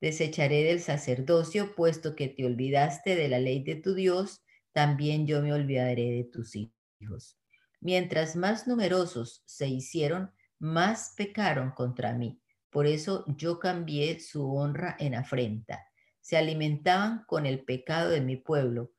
[0.00, 4.41] desecharé del sacerdocio, puesto que te olvidaste de la ley de tu Dios,
[4.72, 7.38] también yo me olvidaré de tus hijos.
[7.80, 12.40] Mientras más numerosos se hicieron, más pecaron contra mí.
[12.70, 15.84] Por eso yo cambié su honra en afrenta.
[16.20, 18.92] Se alimentaban con el pecado de mi pueblo.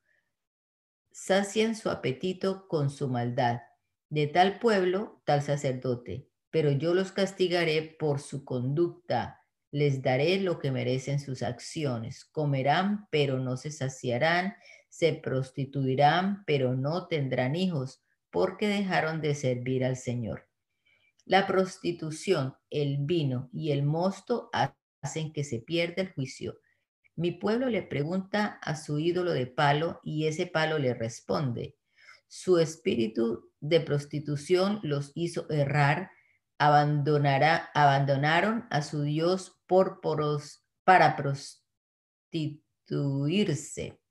[1.11, 3.61] Sacian su apetito con su maldad.
[4.09, 6.29] De tal pueblo, tal sacerdote.
[6.49, 9.43] Pero yo los castigaré por su conducta
[9.73, 12.25] les daré lo que merecen sus acciones.
[12.25, 14.55] Comerán, pero no se saciarán,
[14.93, 20.47] se prostituirán, pero no tendrán hijos, porque dejaron de servir al Señor.
[21.25, 24.51] La prostitución, el vino y el mosto
[25.01, 26.59] hacen que se pierda el juicio.
[27.15, 31.75] Mi pueblo le pregunta a su ídolo de palo y ese palo le responde.
[32.27, 36.11] Su espíritu de prostitución los hizo errar,
[36.59, 39.59] abandonaron a su Dios
[40.83, 44.02] para prostituirse.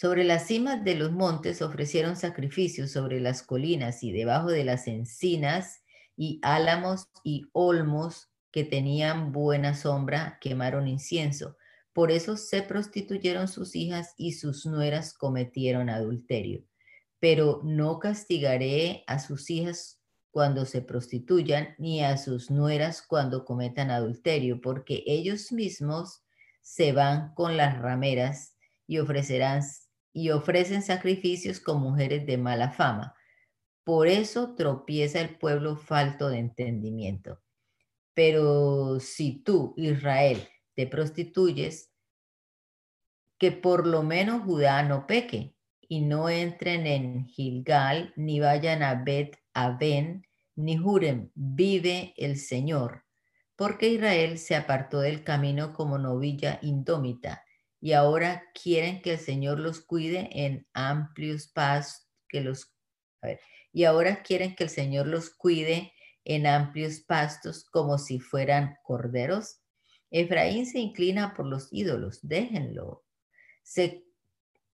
[0.00, 4.88] Sobre las cimas de los montes ofrecieron sacrificios sobre las colinas y debajo de las
[4.88, 5.82] encinas
[6.16, 11.58] y álamos y olmos que tenían buena sombra quemaron incienso.
[11.92, 16.64] Por eso se prostituyeron sus hijas y sus nueras cometieron adulterio.
[17.18, 23.90] Pero no castigaré a sus hijas cuando se prostituyan, ni a sus nueras cuando cometan
[23.90, 26.22] adulterio, porque ellos mismos
[26.62, 29.62] se van con las rameras y ofrecerán
[30.12, 33.14] y ofrecen sacrificios con mujeres de mala fama.
[33.84, 37.40] Por eso tropieza el pueblo falto de entendimiento.
[38.14, 41.90] Pero si tú, Israel, te prostituyes,
[43.38, 49.02] que por lo menos Judá no peque y no entren en Gilgal ni vayan a
[49.02, 53.04] Bet Aben, ni juren, vive el Señor,
[53.56, 57.42] porque Israel se apartó del camino como novilla indómita,
[57.80, 62.74] y ahora quieren que el Señor los cuide en amplios pastos, que los,
[63.72, 65.92] y ahora quieren que el Señor los cuide
[66.24, 69.60] en amplios pastos como si fueran corderos.
[70.10, 73.04] Efraín se inclina por los ídolos, déjenlo.
[73.62, 74.04] Se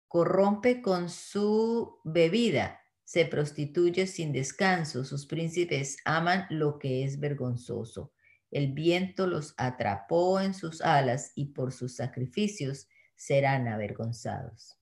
[0.09, 2.83] corrompe con su bebida
[3.13, 8.11] se prostituye sin descanso, sus príncipes aman lo que es vergonzoso.
[8.51, 12.89] El viento los atrapó en sus alas y por sus sacrificios
[13.23, 14.77] serán avergonzados.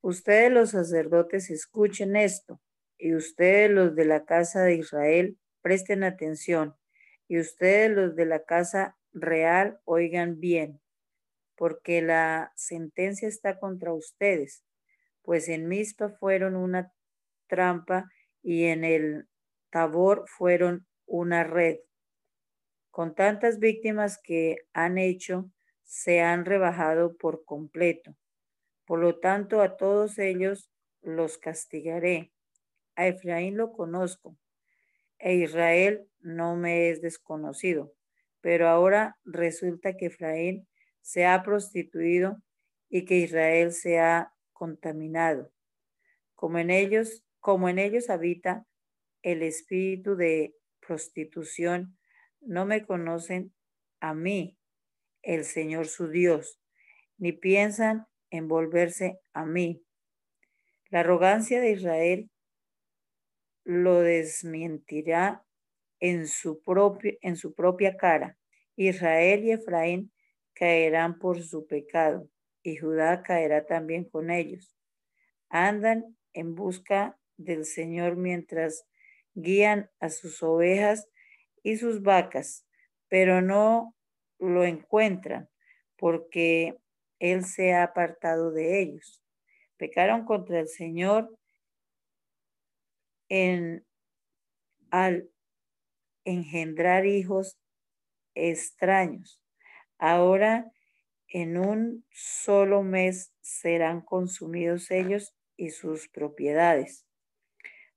[0.00, 2.60] Ustedes los sacerdotes escuchen esto,
[2.96, 6.76] y ustedes los de la casa de Israel presten atención,
[7.26, 10.80] y ustedes los de la casa real oigan bien,
[11.56, 14.62] porque la sentencia está contra ustedes,
[15.22, 16.92] pues en Mispa fueron una
[17.48, 18.08] trampa
[18.44, 19.28] y en el
[19.70, 21.78] Tabor fueron una red.
[22.92, 25.50] Con tantas víctimas que han hecho,
[25.88, 28.14] se han rebajado por completo.
[28.84, 30.70] Por lo tanto, a todos ellos
[31.00, 32.30] los castigaré.
[32.94, 34.36] A Efraín lo conozco,
[35.18, 37.94] e Israel no me es desconocido.
[38.42, 40.68] Pero ahora resulta que Efraín
[41.00, 42.42] se ha prostituido
[42.90, 45.50] y que Israel se ha contaminado.
[46.34, 48.66] Como en ellos como en ellos habita
[49.22, 50.54] el espíritu de
[50.86, 51.96] prostitución,
[52.40, 53.54] no me conocen
[54.00, 54.57] a mí,
[55.28, 56.58] el Señor su Dios,
[57.18, 59.84] ni piensan en volverse a mí.
[60.88, 62.30] La arrogancia de Israel
[63.62, 65.44] lo desmentirá
[66.00, 66.62] en su,
[67.20, 68.38] en su propia cara.
[68.74, 70.12] Israel y Efraín
[70.54, 72.30] caerán por su pecado,
[72.62, 74.74] y Judá caerá también con ellos.
[75.50, 78.86] Andan en busca del Señor mientras
[79.34, 81.06] guían a sus ovejas
[81.62, 82.66] y sus vacas,
[83.08, 83.94] pero no
[84.38, 85.48] lo encuentran
[85.96, 86.78] porque
[87.18, 89.22] Él se ha apartado de ellos.
[89.76, 91.36] Pecaron contra el Señor
[93.28, 93.84] en,
[94.90, 95.30] al
[96.24, 97.58] engendrar hijos
[98.34, 99.42] extraños.
[99.98, 100.70] Ahora
[101.28, 107.06] en un solo mes serán consumidos ellos y sus propiedades.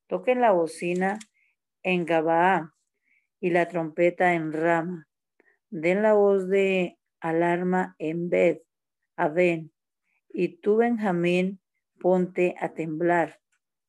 [0.08, 1.18] Toquen la bocina
[1.84, 2.76] en Gabaa
[3.39, 5.08] y la trompeta en Rama.
[5.72, 8.59] Den la voz de alarma en Bed,
[9.15, 9.72] Aben.
[10.30, 11.59] Y tú, Benjamín,
[11.99, 13.39] ponte a temblar.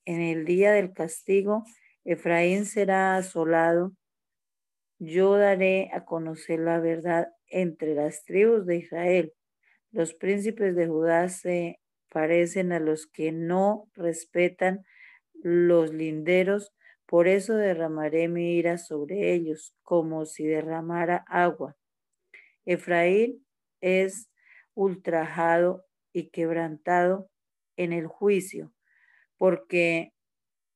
[0.05, 1.65] en el día del castigo,
[2.05, 3.93] Efraín será asolado.
[4.99, 9.33] Yo daré a conocer la verdad entre las tribus de Israel.
[9.93, 11.81] Los príncipes de Judá se
[12.11, 14.85] parecen a los que no respetan
[15.35, 16.73] los linderos,
[17.13, 21.77] por eso derramaré mi ira sobre ellos, como si derramara agua.
[22.65, 23.47] Efraín
[23.83, 24.31] es
[24.73, 25.85] ultrajado
[26.15, 27.29] y quebrantado
[27.77, 28.73] en el juicio,
[29.37, 30.15] porque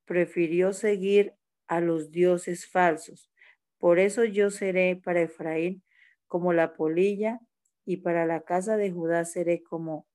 [0.04, 1.32] prefirió seguir
[1.68, 3.30] a los dioses falsos.
[3.78, 5.82] Por eso yo seré para Efraín
[6.26, 7.40] como la polilla
[7.86, 10.06] y para la casa de Judá seré como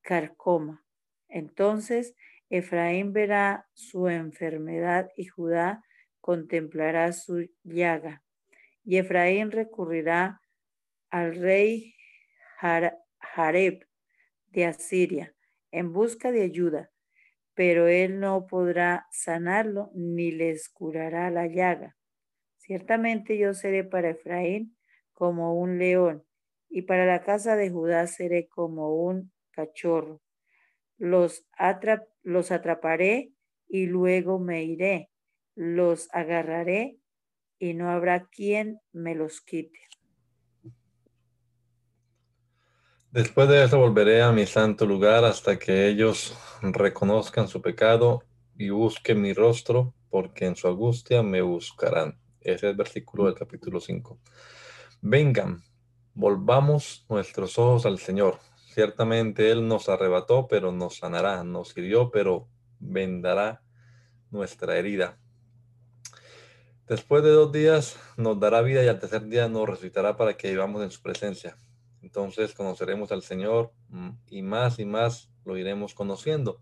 [0.00, 0.82] carcoma.
[1.28, 2.14] Entonces
[2.48, 5.84] Efraín verá su enfermedad y Judá
[6.20, 8.22] contemplará su llaga.
[8.84, 10.40] Y Efraín recurrirá
[11.10, 11.94] al rey
[12.58, 13.86] Jareb
[14.46, 15.34] de Asiria
[15.70, 16.90] en busca de ayuda,
[17.54, 21.96] pero él no podrá sanarlo ni les curará la llaga.
[22.56, 24.76] Ciertamente yo seré para Efraín
[25.12, 26.24] como un león
[26.68, 30.20] y para la casa de Judá seré como un cachorro.
[30.98, 31.46] Los,
[32.22, 33.32] los atraparé
[33.68, 35.10] y luego me iré.
[35.54, 36.98] Los agarraré
[37.58, 39.78] y no habrá quien me los quite.
[43.10, 48.22] Después de eso volveré a mi santo lugar hasta que ellos reconozcan su pecado
[48.58, 52.18] y busquen mi rostro, porque en su angustia me buscarán.
[52.40, 54.18] Ese es el versículo del capítulo 5.
[55.00, 55.62] Vengan,
[56.14, 58.38] volvamos nuestros ojos al Señor.
[58.76, 62.46] Ciertamente Él nos arrebató, pero nos sanará, nos hirió, pero
[62.78, 63.62] vendará
[64.30, 65.18] nuestra herida.
[66.86, 70.50] Después de dos días nos dará vida y al tercer día nos resucitará para que
[70.50, 71.56] vivamos en su presencia.
[72.02, 76.60] Entonces conoceremos al Señor mm, y más y más lo iremos conociendo.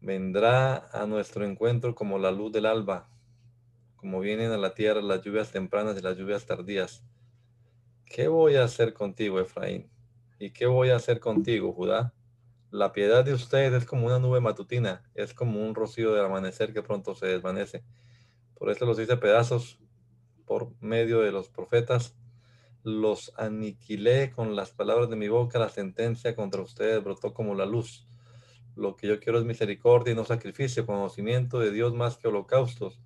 [0.00, 3.08] Vendrá a nuestro encuentro como la luz del alba,
[3.94, 7.04] como vienen a la tierra las lluvias tempranas y las lluvias tardías.
[8.04, 9.88] ¿Qué voy a hacer contigo, Efraín?
[10.38, 12.14] ¿Y qué voy a hacer contigo, Judá?
[12.70, 16.72] La piedad de ustedes es como una nube matutina, es como un rocío del amanecer
[16.72, 17.82] que pronto se desvanece.
[18.54, 19.78] Por eso los hice pedazos
[20.44, 22.14] por medio de los profetas
[22.88, 27.66] los aniquilé con las palabras de mi boca, la sentencia contra ustedes brotó como la
[27.66, 28.06] luz.
[28.76, 33.00] Lo que yo quiero es misericordia y no sacrificio, conocimiento de Dios más que holocaustos.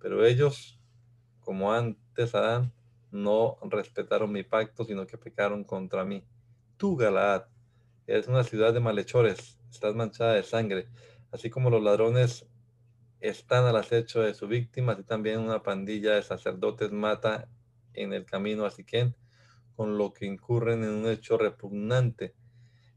[0.00, 0.80] Pero ellos,
[1.40, 2.72] como antes Adán,
[3.10, 6.24] no respetaron mi pacto, sino que pecaron contra mí.
[6.78, 7.42] Tú, Galaad,
[8.06, 10.86] eres una ciudad de malhechores, estás manchada de sangre,
[11.32, 12.46] así como los ladrones
[13.18, 17.48] están al acecho de su víctima, así también una pandilla de sacerdotes mata
[17.94, 19.16] en el camino a Siquén
[19.74, 22.36] con lo que incurren en un hecho repugnante.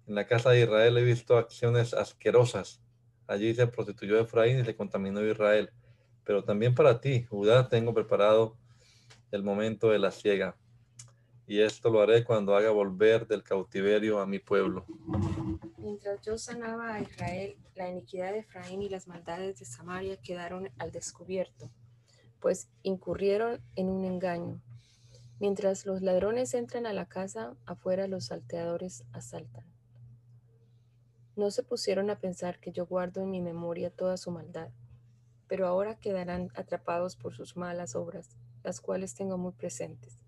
[0.05, 2.83] En la casa de Israel he visto acciones asquerosas.
[3.25, 5.71] Allí se prostituyó Efraín y se contaminó Israel.
[6.23, 8.57] Pero también para ti, Judá, tengo preparado
[9.31, 10.55] el momento de la ciega.
[11.51, 14.85] Y esto lo haré cuando haga volver del cautiverio a mi pueblo.
[15.79, 20.69] Mientras yo sanaba a Israel, la iniquidad de Efraín y las maldades de Samaria quedaron
[20.77, 21.69] al descubierto,
[22.39, 24.61] pues incurrieron en un engaño
[25.41, 29.65] Mientras los ladrones entran a la casa, afuera los salteadores asaltan.
[31.35, 34.69] No se pusieron a pensar que yo guardo en mi memoria toda su maldad,
[35.49, 38.29] pero ahora quedarán atrapados por sus malas obras,
[38.63, 40.20] las cuales tengo muy presentes.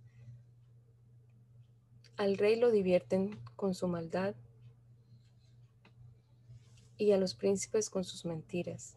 [2.16, 4.36] Al rey lo divierten con su maldad
[6.96, 8.96] y a los príncipes con sus mentiras.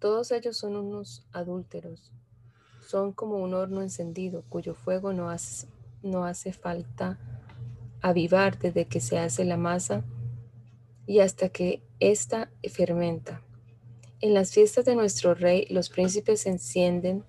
[0.00, 2.12] Todos ellos son unos adúlteros,
[2.84, 7.20] son como un horno encendido cuyo fuego no hace, falta
[8.00, 10.04] avivar desde que se hace la masa
[11.06, 13.42] y hasta que ésta fermenta.
[14.20, 17.24] En las fiestas de nuestro rey los príncipes se encienden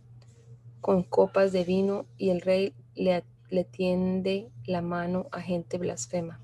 [0.81, 6.39] con copas de vino y el rey le tiende la mano a gente blasfema.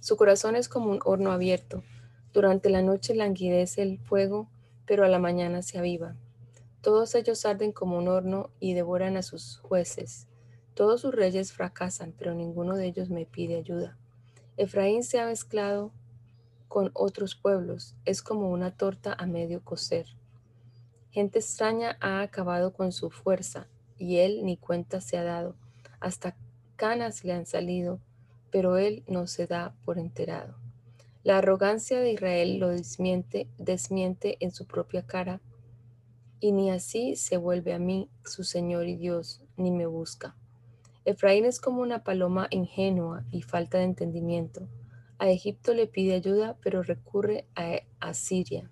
[0.00, 1.84] Su corazón es como un horno abierto.
[2.32, 4.48] Durante la noche languidece el fuego,
[4.84, 6.16] pero a la mañana se aviva.
[6.80, 10.26] Todos ellos arden como un horno y devoran a sus jueces.
[10.74, 13.96] Todos sus reyes fracasan, pero ninguno de ellos me pide ayuda.
[14.56, 15.92] Efraín se ha mezclado
[16.66, 20.06] con otros pueblos, es como una torta a medio cocer.
[21.12, 25.54] Gente extraña ha acabado con su fuerza, y él ni cuenta se ha dado.
[26.00, 26.36] Hasta
[26.78, 28.00] canas le han salido,
[28.50, 30.54] pero él no se da por enterado.
[31.24, 35.42] La arrogancia de Israel lo desmiente, desmiente en su propia cara
[36.40, 40.36] y ni así se vuelve a mí, su Señor y Dios, ni me busca.
[41.04, 44.68] Efraín es como una paloma ingenua y falta de entendimiento.
[45.18, 48.70] A Egipto le pide ayuda, pero recurre a Asiria.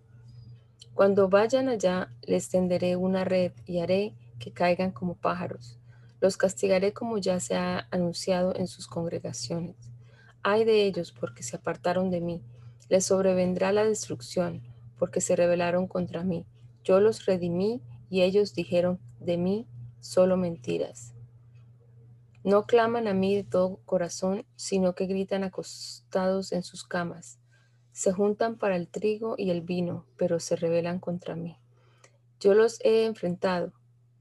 [0.95, 5.79] Cuando vayan allá, les tenderé una red y haré que caigan como pájaros.
[6.21, 9.77] Los castigaré como ya se ha anunciado en sus congregaciones.
[10.43, 12.43] Ay de ellos porque se apartaron de mí.
[12.89, 14.63] Les sobrevendrá la destrucción
[14.99, 16.47] porque se rebelaron contra mí.
[16.85, 19.67] Yo los redimí y ellos dijeron de mí
[20.01, 21.13] solo mentiras.
[22.45, 27.41] No claman a mí de todo corazón, sino que gritan acostados en sus camas.
[27.91, 31.59] Se juntan para el trigo y el vino, pero se rebelan contra mí.
[32.39, 33.73] Yo los he enfrentado,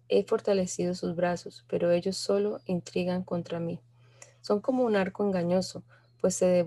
[0.10, 3.82] he fortalecido sus brazos, pero ellos solo intrigan contra mí.
[4.42, 5.84] Son como un arco engañoso,
[6.22, 6.66] pues se,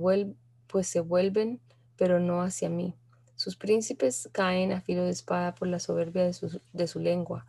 [0.67, 1.61] pues se vuelven,
[1.97, 2.95] pero no hacia mí.
[3.35, 7.47] Sus príncipes caen a filo de espada por la soberbia de su, de su lengua,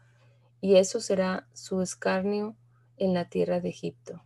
[0.62, 2.56] y eso será su escarnio
[2.98, 4.22] en la tierra de Egipto.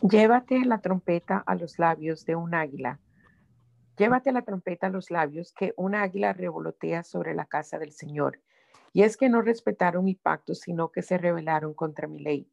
[0.00, 3.00] Llévate la trompeta a los labios de un águila.
[3.96, 8.40] Llévate la trompeta a los labios que un águila revolotea sobre la casa del Señor.
[8.94, 12.48] Y es que no respetaron mi pacto, sino que se rebelaron contra mi ley.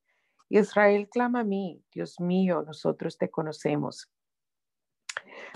[0.49, 4.11] Israel clama a mí, Dios mío, nosotros te conocemos.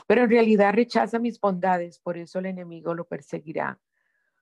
[0.08, 3.80] Pero en realidad rechaza mis bondades, por eso el enemigo lo perseguirá.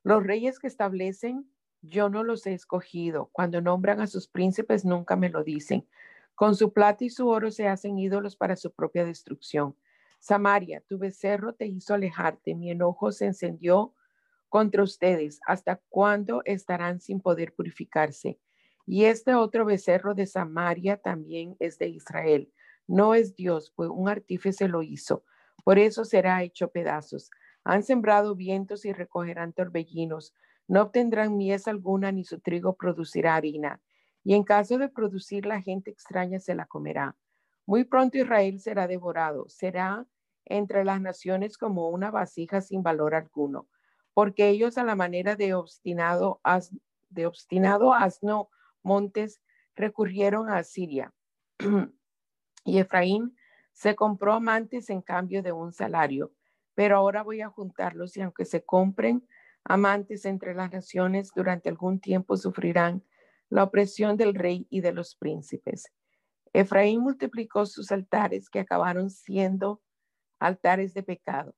[0.03, 1.49] Los reyes que establecen
[1.81, 3.29] yo no los he escogido.
[3.31, 5.87] Cuando nombran a sus príncipes, nunca me lo dicen.
[6.35, 9.77] Con su plata y su oro se hacen ídolos para su propia destrucción.
[10.19, 13.93] Samaria, tu becerro te hizo alejarte, mi enojo se encendió
[14.53, 15.39] contra ustedes.
[15.47, 18.39] ¿Hasta cuándo estarán sin poder purificarse?
[18.85, 22.53] Y este otro becerro de Samaria también es de Israel.
[22.85, 25.23] No es Dios, pues un artífice lo hizo.
[25.63, 27.31] Por eso será hecho pedazos.
[27.63, 30.35] Han sembrado vientos y recogerán torbellinos.
[30.67, 33.81] No obtendrán mies alguna ni su trigo producirá harina.
[34.23, 37.17] Y en caso de producir, la gente extraña se la comerá.
[37.65, 39.49] Muy pronto Israel será devorado.
[39.49, 40.05] Será
[40.45, 43.67] entre las naciones como una vasija sin valor alguno,
[44.13, 46.41] porque ellos a la manera de obstinado,
[47.09, 48.49] de obstinado asno
[48.83, 49.41] montes
[49.75, 51.13] recurrieron a Siria.
[52.65, 53.35] y Efraín
[53.71, 56.31] se compró amantes en cambio de un salario,
[56.75, 59.27] pero ahora voy a juntarlos y aunque se compren,
[59.63, 63.03] amantes entre las naciones, durante algún tiempo sufrirán
[63.49, 65.91] la opresión del rey y de los príncipes.
[66.53, 69.81] Efraín multiplicó sus altares que acabaron siendo
[70.39, 71.55] altares de pecado.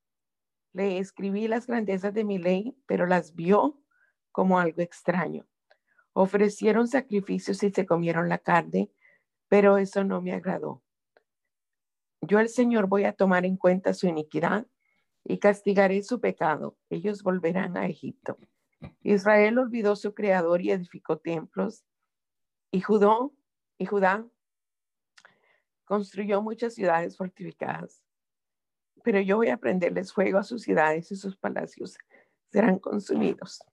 [0.75, 3.81] Le escribí las grandezas de mi ley, pero las vio
[4.33, 5.47] como algo extraño.
[6.11, 8.91] Ofrecieron sacrificios y se comieron la carne,
[9.47, 10.83] pero eso no me agradó.
[12.19, 14.67] Yo el Señor voy a tomar en cuenta su iniquidad
[15.23, 16.77] y castigaré su pecado.
[16.89, 18.37] Ellos volverán a Egipto.
[18.99, 21.85] Israel olvidó su creador y edificó templos.
[22.71, 23.15] Y Judá,
[23.77, 24.27] y Judá
[25.85, 28.04] construyó muchas ciudades fortificadas.
[29.05, 31.95] Pero yo voy a prenderles fuego a sus ciudades y sus palacios
[32.51, 33.63] serán consumidos.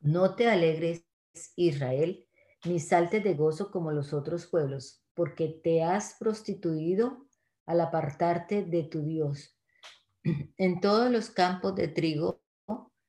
[0.00, 1.02] No te alegres,
[1.56, 2.26] Israel,
[2.66, 7.26] ni saltes de gozo como los otros pueblos, porque te has prostituido
[7.64, 9.56] al apartarte de tu Dios.
[10.58, 12.42] En todos los campos de trigo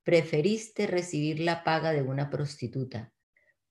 [0.03, 3.12] preferiste recibir la paga de una prostituta.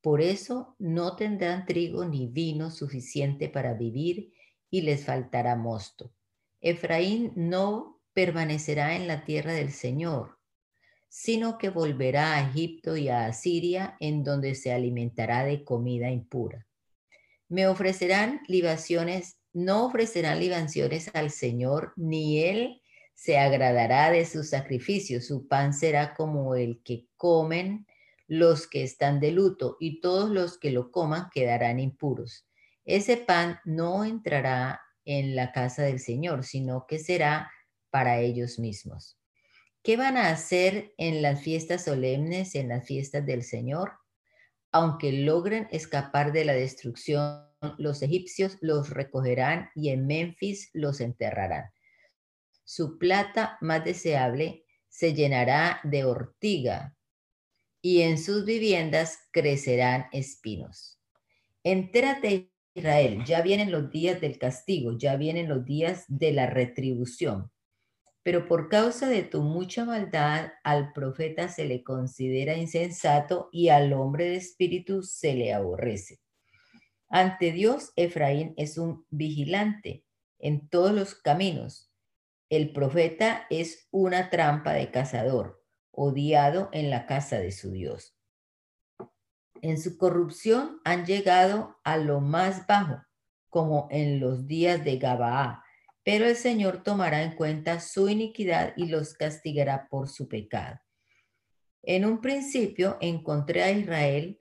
[0.02, 4.34] Por eso no tendrán trigo ni vino suficiente para vivir
[4.70, 6.12] y les faltará mosto.
[6.60, 10.38] Efraín no permanecerá en la tierra del Señor,
[11.08, 16.66] sino que volverá a Egipto y a Asiria, en donde se alimentará de comida impura.
[17.48, 22.82] Me ofrecerán libaciones no ofrecerán libaciones al Señor, ni Él
[23.14, 25.26] se agradará de sus sacrificios.
[25.26, 27.86] Su pan será como el que comen
[28.26, 32.46] los que están de luto, y todos los que lo coman quedarán impuros.
[32.88, 37.52] Ese pan no entrará en la casa del Señor, sino que será
[37.90, 39.18] para ellos mismos.
[39.82, 43.92] ¿Qué van a hacer en las fiestas solemnes, en las fiestas del Señor?
[44.72, 51.70] Aunque logren escapar de la destrucción los egipcios los recogerán y en Memphis los enterrarán.
[52.64, 56.96] Su plata más deseable se llenará de ortiga
[57.82, 60.98] y en sus viviendas crecerán espinos.
[61.64, 67.50] Entérate, Israel, ya vienen los días del castigo, ya vienen los días de la retribución.
[68.22, 73.92] Pero por causa de tu mucha maldad, al profeta se le considera insensato y al
[73.92, 76.20] hombre de espíritu se le aborrece.
[77.08, 80.04] Ante Dios, Efraín es un vigilante
[80.38, 81.90] en todos los caminos.
[82.50, 88.17] El profeta es una trampa de cazador, odiado en la casa de su Dios.
[89.62, 93.02] En su corrupción han llegado a lo más bajo,
[93.48, 95.64] como en los días de Gabaa,
[96.04, 100.80] pero el Señor tomará en cuenta su iniquidad y los castigará por su pecado.
[101.82, 104.40] En un principio encontré a Israel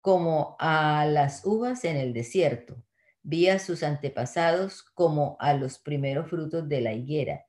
[0.00, 2.84] como a las uvas en el desierto.
[3.22, 7.46] Vi a sus antepasados como a los primeros frutos de la higuera,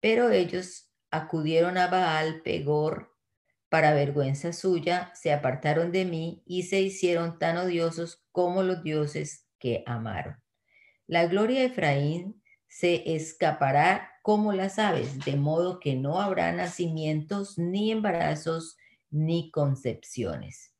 [0.00, 3.15] pero ellos acudieron a Baal Pegor
[3.68, 9.46] para vergüenza suya, se apartaron de mí y se hicieron tan odiosos como los dioses
[9.58, 10.36] que amaron.
[11.06, 17.58] La gloria de Efraín se escapará como las aves, de modo que no habrá nacimientos,
[17.58, 18.76] ni embarazos,
[19.10, 20.74] ni concepciones.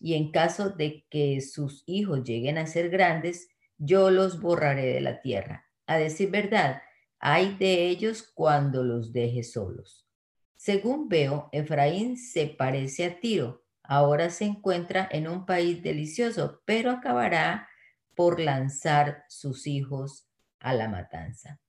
[0.00, 5.00] Y en caso de que sus hijos lleguen a ser grandes, yo los borraré de
[5.00, 5.66] la tierra.
[5.86, 6.82] A decir verdad,
[7.18, 10.03] hay de ellos cuando los deje solos.
[10.64, 13.66] Según veo, Efraín se parece a Tiro.
[13.82, 17.68] Ahora se encuentra en un país delicioso, pero acabará
[18.14, 20.26] por lanzar sus hijos
[20.60, 21.60] a la matanza.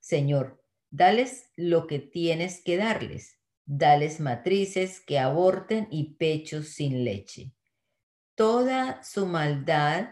[0.00, 0.60] Señor,
[0.90, 3.38] dales lo que tienes que darles.
[3.66, 7.52] Dales matrices que aborten y pechos sin leche.
[8.34, 10.08] Toda su maldad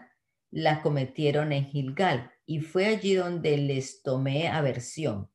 [0.49, 5.29] la cometieron en Gilgal y fue allí donde les tomé aversión.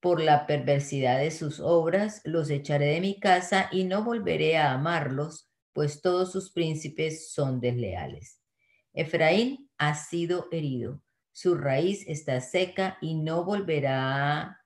[0.00, 4.72] Por la perversidad de sus obras los echaré de mi casa y no volveré a
[4.72, 8.40] amarlos, pues todos sus príncipes son desleales.
[8.92, 14.62] Efraín ha sido herido, su raíz está seca y no volverá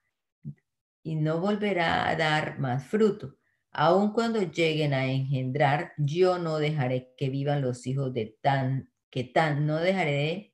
[1.03, 3.35] y no volverá a dar más fruto.
[3.71, 9.25] Aun cuando lleguen a engendrar, yo no dejaré que vivan los hijos de tan que
[9.25, 10.53] tan no dejaré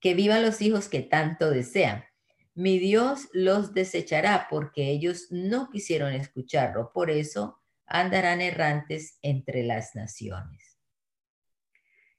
[0.00, 2.04] que vivan los hijos que tanto desean.
[2.56, 9.94] Mi Dios los desechará porque ellos no quisieron escucharlo, por eso andarán errantes entre las
[9.94, 10.78] naciones.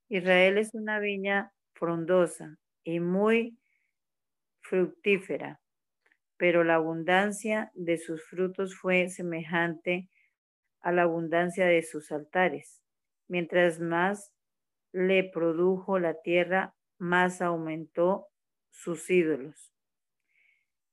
[0.09, 3.57] Israel es una viña frondosa y muy
[4.61, 5.59] fructífera,
[6.37, 10.07] pero la abundancia de sus frutos fue semejante
[10.81, 12.83] a la abundancia de sus altares.
[13.27, 14.35] Mientras más
[14.91, 18.27] le produjo la tierra, más aumentó
[18.69, 19.73] sus ídolos.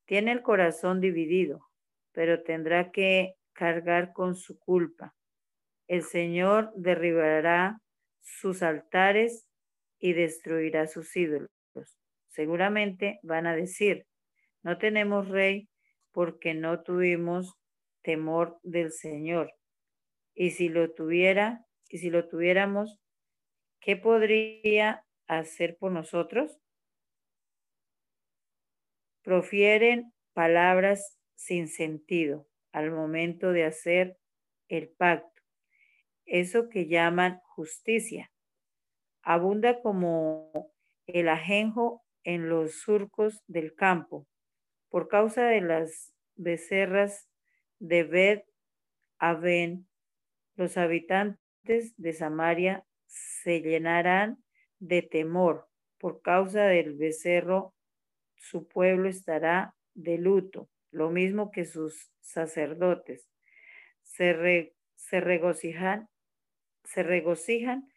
[0.06, 1.68] Tiene el corazón dividido,
[2.12, 5.14] pero tendrá que cargar con su culpa.
[5.86, 7.80] El Señor derribará
[8.20, 9.46] sus altares
[9.98, 11.50] y destruirá sus ídolos.
[12.28, 14.06] Seguramente van a decir,
[14.62, 15.68] no tenemos rey
[16.12, 17.54] porque no tuvimos
[18.02, 19.52] temor del Señor.
[20.34, 22.98] Y si lo tuviera, y si lo tuviéramos,
[23.80, 26.60] ¿qué podría hacer por nosotros?
[29.24, 34.16] Profieren palabras sin sentido al momento de hacer
[34.68, 35.34] el pacto
[36.26, 38.30] eso que llaman justicia.
[39.22, 40.72] Abunda como
[41.06, 44.26] el ajenjo en los surcos del campo.
[44.88, 47.28] Por causa de las becerras
[47.78, 48.44] de Bet
[49.18, 49.86] Aven,
[50.56, 54.42] los habitantes de Samaria se llenarán
[54.78, 55.68] de temor.
[55.98, 57.73] Por causa del becerro,
[58.36, 63.28] su pueblo estará de luto, lo mismo que sus sacerdotes.
[64.02, 66.08] Se, se regocijan
[66.84, 67.88] se regocijan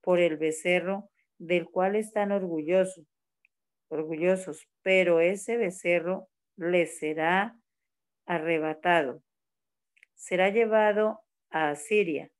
[0.00, 3.06] por el becerro del cual están orgullosos,
[3.88, 7.58] orgullosos, pero ese becerro les será
[8.26, 9.22] arrebatado.
[10.14, 11.20] Será llevado
[11.50, 12.30] a Asiria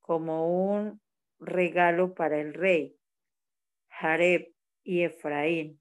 [0.00, 1.00] como un
[1.38, 2.96] regalo para el rey,
[3.88, 4.52] Jareb
[4.82, 5.80] y Efraín.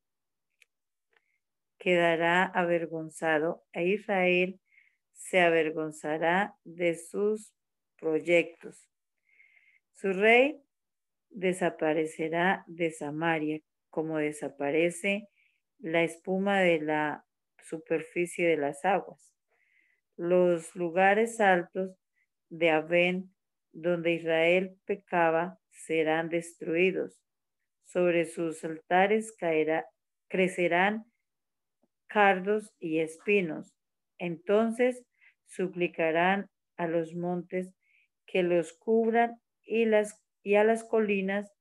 [1.84, 4.58] Quedará avergonzado e Israel
[5.12, 7.54] se avergonzará de sus
[8.00, 8.90] proyectos.
[9.92, 10.64] Su rey
[11.30, 13.60] desaparecerá de Samaria,
[13.90, 15.28] como desaparece
[15.80, 17.26] la espuma de la
[17.62, 19.34] superficie de las aguas.
[20.16, 21.98] Los lugares altos
[22.48, 23.36] de Abén,
[23.74, 27.22] donde Israel pecaba, serán destruidos.
[27.84, 29.36] Sobre sus altares
[30.30, 31.04] crecerán
[32.08, 33.74] cardos y espinos.
[34.18, 35.04] Entonces
[35.46, 36.48] suplicarán
[36.78, 37.70] a los montes
[38.26, 41.52] que los cubran y, las, y a las colinas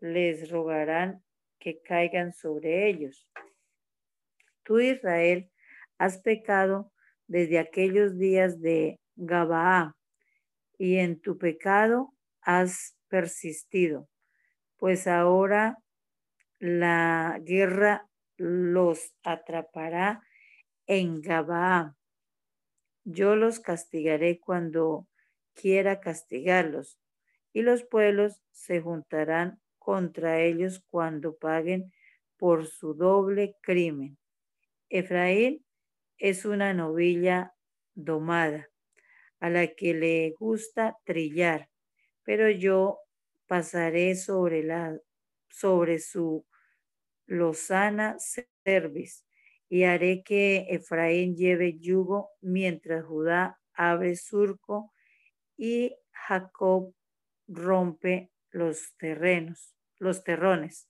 [0.00, 1.22] les rogarán
[1.58, 3.28] que caigan sobre ellos.
[4.64, 5.50] Tú, Israel,
[5.98, 6.92] has pecado
[7.26, 9.94] desde aquellos días de Gabaa,
[10.78, 14.08] y en tu pecado has persistido,
[14.78, 15.78] pues ahora
[16.58, 18.08] la guerra
[18.42, 20.20] los atrapará
[20.86, 21.96] en Gabaa.
[23.04, 25.06] Yo los castigaré cuando
[25.54, 26.98] quiera castigarlos,
[27.52, 31.92] y los pueblos se juntarán contra ellos cuando paguen
[32.36, 34.18] por su doble crimen.
[34.88, 35.64] Efraín
[36.18, 37.54] es una novilla
[37.94, 38.68] domada,
[39.38, 41.68] a la que le gusta trillar,
[42.24, 42.98] pero yo
[43.46, 44.98] pasaré sobre, la,
[45.48, 46.44] sobre su
[47.32, 48.16] lozana
[48.64, 49.24] cerviz
[49.68, 54.92] y haré que Efraín lleve yugo mientras Judá abre surco
[55.56, 56.94] y Jacob
[57.48, 60.88] rompe los terrenos, los terrones.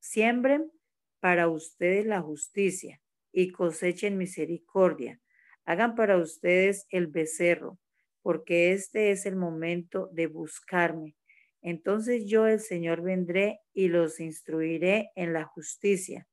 [0.00, 0.70] siembren
[1.18, 3.00] para ustedes la justicia
[3.32, 5.20] y cosechen misericordia.
[5.64, 7.78] Hagan para ustedes el becerro,
[8.22, 11.16] porque este es el momento de buscarme.
[11.62, 16.26] Entonces yo, el Señor, vendré y los instruiré en la justicia.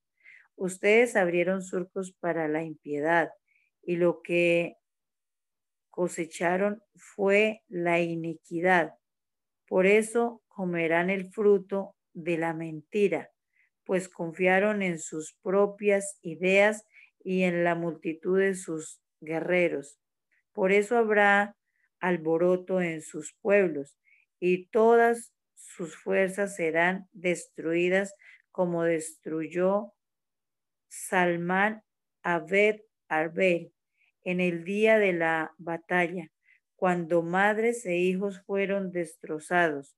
[0.56, 3.30] Ustedes abrieron surcos para la impiedad
[3.82, 4.76] y lo que
[5.90, 8.94] cosecharon fue la iniquidad.
[9.68, 13.32] Por eso comerán el fruto de la mentira,
[13.84, 16.86] pues confiaron en sus propias ideas
[17.24, 20.00] y en la multitud de sus guerreros.
[20.54, 21.58] Por eso habrá
[22.00, 23.98] alboroto en sus pueblos
[24.40, 28.14] y todas sus fuerzas serán destruidas
[28.52, 29.94] como destruyó
[30.88, 31.84] Salmán
[32.24, 33.74] Abed Arbel
[34.24, 36.32] en el día de la batalla,
[36.76, 39.96] cuando madres e hijos fueron destrozados.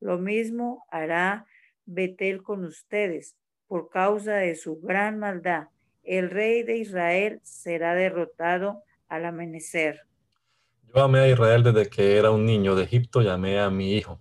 [0.00, 1.46] Lo mismo hará
[1.86, 3.36] Betel con ustedes,
[3.66, 5.68] por causa de su gran maldad.
[6.02, 10.02] El rey de Israel será derrotado al amanecer.
[10.92, 14.18] Yo amé a Israel desde que era un niño de Egipto, llamé a mi hijo.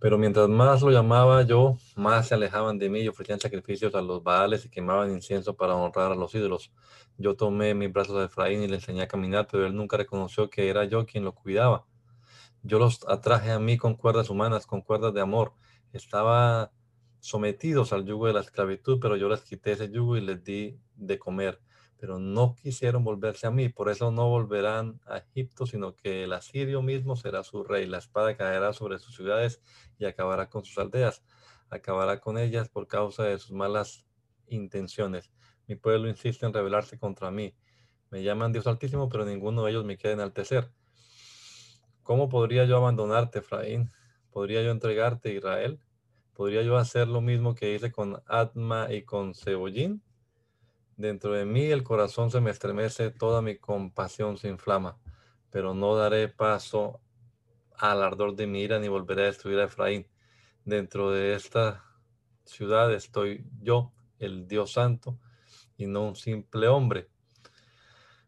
[0.00, 4.02] Pero mientras más lo llamaba yo, más se alejaban de mí y ofrecían sacrificios a
[4.02, 6.72] los baales y quemaban incienso para honrar a los ídolos.
[7.16, 10.50] Yo tomé mis brazos a Efraín y le enseñé a caminar, pero él nunca reconoció
[10.50, 11.86] que era yo quien lo cuidaba.
[12.64, 15.52] Yo los atraje a mí con cuerdas humanas, con cuerdas de amor.
[15.92, 16.72] Estaba
[17.20, 20.76] sometidos al yugo de la esclavitud, pero yo les quité ese yugo y les di
[20.96, 21.60] de comer
[22.00, 26.32] pero no quisieron volverse a mí, por eso no volverán a Egipto, sino que el
[26.32, 27.86] asirio mismo será su rey.
[27.86, 29.60] La espada caerá sobre sus ciudades
[29.98, 31.22] y acabará con sus aldeas,
[31.68, 34.06] acabará con ellas por causa de sus malas
[34.48, 35.30] intenciones.
[35.66, 37.54] Mi pueblo insiste en rebelarse contra mí.
[38.08, 40.72] Me llaman Dios Altísimo, pero ninguno de ellos me quiere enaltecer.
[42.02, 43.90] ¿Cómo podría yo abandonarte, Efraín?
[44.30, 45.78] ¿Podría yo entregarte, Israel?
[46.32, 50.02] ¿Podría yo hacer lo mismo que hice con Atma y con Cebollín?
[51.00, 54.98] Dentro de mí el corazón se me estremece, toda mi compasión se inflama,
[55.48, 57.00] pero no daré paso
[57.74, 60.06] al ardor de mi ira ni volveré a destruir a Efraín.
[60.66, 61.82] Dentro de esta
[62.44, 65.18] ciudad estoy yo, el Dios Santo,
[65.78, 67.08] y no un simple hombre.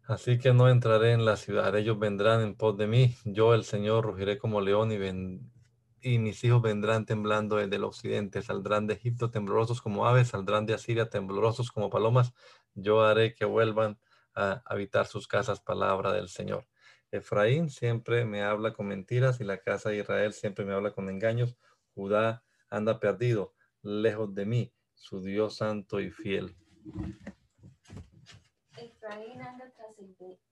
[0.05, 3.64] Así que no entraré en la ciudad, ellos vendrán en pos de mí, yo el
[3.64, 4.93] Señor rugiré como león
[6.01, 10.64] y, mis hijos vendrán temblando desde el occidente, saldrán de Egipto temblorosos como aves, saldrán
[10.64, 12.33] de Asiria temblorosos como palomas,
[12.75, 13.99] yo haré que vuelvan
[14.35, 16.66] a habitar sus casas, palabra del Señor.
[17.11, 21.11] Efraín siempre me habla con mentiras y la casa de Israel siempre me habla con
[21.11, 21.57] engaños.
[21.95, 26.57] Judá anda perdido, lejos de mí, su Dios santo y fiel.
[28.77, 29.99] Efraín anda tras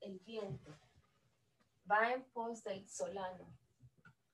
[0.01, 0.77] el viento,
[1.91, 3.61] va en pos del solano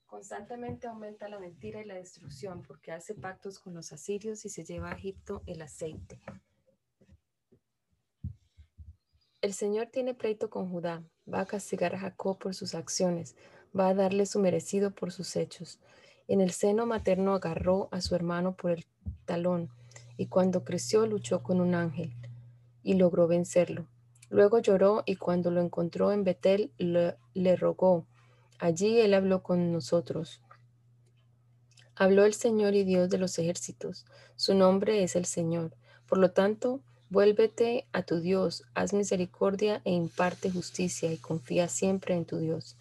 [0.06, 4.64] Constantemente aumenta la mentira y la destrucción porque hace pactos con los asirios y se
[4.64, 6.20] lleva a Egipto el aceite.
[9.46, 13.36] El Señor tiene pleito con Judá, va a castigar a Jacob por sus acciones,
[13.78, 15.78] va a darle su merecido por sus hechos.
[16.26, 18.86] En el seno materno agarró a su hermano por el
[19.24, 19.70] talón
[20.16, 22.12] y cuando creció luchó con un ángel
[22.82, 23.86] y logró vencerlo.
[24.30, 28.04] Luego lloró y cuando lo encontró en Betel le, le rogó
[28.58, 30.42] Allí Él habló con nosotros.
[31.94, 34.06] Habló el Señor y Dios de los ejércitos.
[34.34, 35.76] Su nombre es el Señor.
[36.08, 42.14] Por lo tanto, vuélvete a tu Dios, haz misericordia e imparte justicia y confía siempre
[42.14, 42.76] en tu Dios.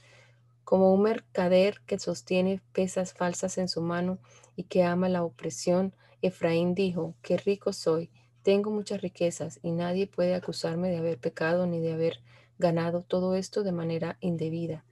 [0.64, 4.18] Como un mercader que sostiene pesas falsas en su mano
[4.56, 8.10] y que ama la opresión, Efraín dijo, qué rico soy,
[8.42, 12.20] tengo muchas riquezas y nadie puede acusarme de haber pecado ni de haber
[12.58, 14.86] ganado todo esto de manera indebida.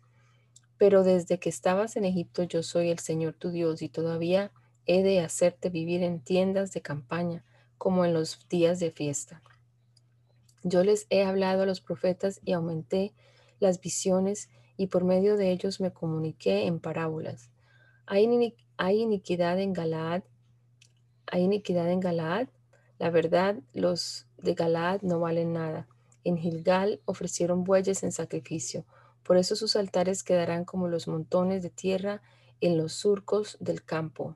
[0.78, 4.52] Pero desde que estabas en Egipto yo soy el Señor tu Dios y todavía
[4.86, 7.44] he de hacerte vivir en tiendas de campaña
[7.78, 9.42] como en los días de fiesta.
[10.64, 13.14] Yo les he hablado a los profetas y aumenté
[13.60, 17.50] las visiones y por medio de ellos me comuniqué en parábolas.
[18.06, 20.24] Hay, iniquidad en Galaad,
[21.28, 22.48] hay iniquidad en Galaad.
[23.00, 25.88] La verdad, los de Galaad no valen nada.
[26.24, 28.86] En Gilgal ofrecieron bueyes en sacrificio
[29.24, 32.22] por eso sus altares quedarán como los montones de tierra
[32.60, 34.36] en los surcos del campo.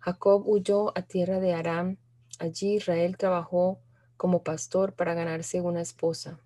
[0.00, 1.96] Jacob huyó a tierra de Aram.
[2.38, 3.80] Allí Israel trabajó
[4.16, 6.38] como pastor para ganarse una esposa.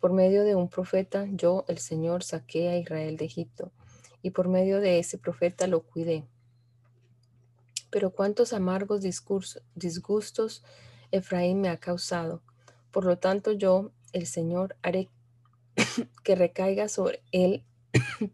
[0.00, 3.72] Por medio de un profeta, yo, el Señor, saqué a Israel de Egipto,
[4.22, 6.24] y por medio de ese profeta lo cuidé.
[7.90, 10.64] Pero cuántos amargos disgustos
[11.12, 12.42] Efraín me ha causado.
[12.90, 15.08] Por lo tanto, yo, el Señor, haré
[16.24, 17.64] que recaiga sobre él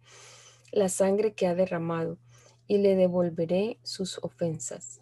[0.72, 2.18] la sangre que ha derramado,
[2.66, 5.00] y le devolveré sus ofensas.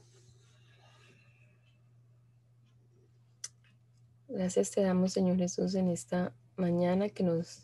[4.28, 7.60] Gracias te damos, Señor Jesús, en esta mañana que nos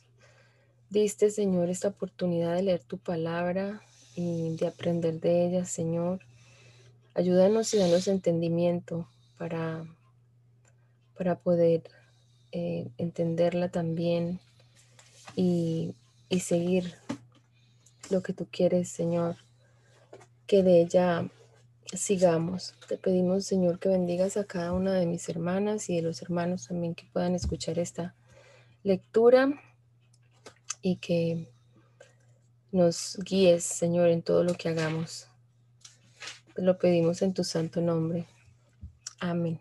[0.90, 3.82] diste, Señor, esta oportunidad de leer tu palabra
[4.14, 6.20] y de aprender de ella, Señor.
[7.14, 9.08] Ayúdanos y danos entendimiento
[9.38, 9.84] para,
[11.18, 11.82] para poder
[12.52, 14.38] eh, entenderla también
[15.34, 15.96] y,
[16.28, 16.94] y seguir
[18.08, 19.34] lo que tú quieres, Señor,
[20.46, 21.28] que de ella
[21.92, 22.74] sigamos.
[22.88, 26.68] Te pedimos, Señor, que bendigas a cada una de mis hermanas y de los hermanos
[26.68, 28.14] también que puedan escuchar esta
[28.82, 29.52] lectura
[30.80, 31.48] y que
[32.70, 35.28] nos guíes, Señor, en todo lo que hagamos.
[36.54, 38.26] Te lo pedimos en tu santo nombre.
[39.20, 39.60] Amén.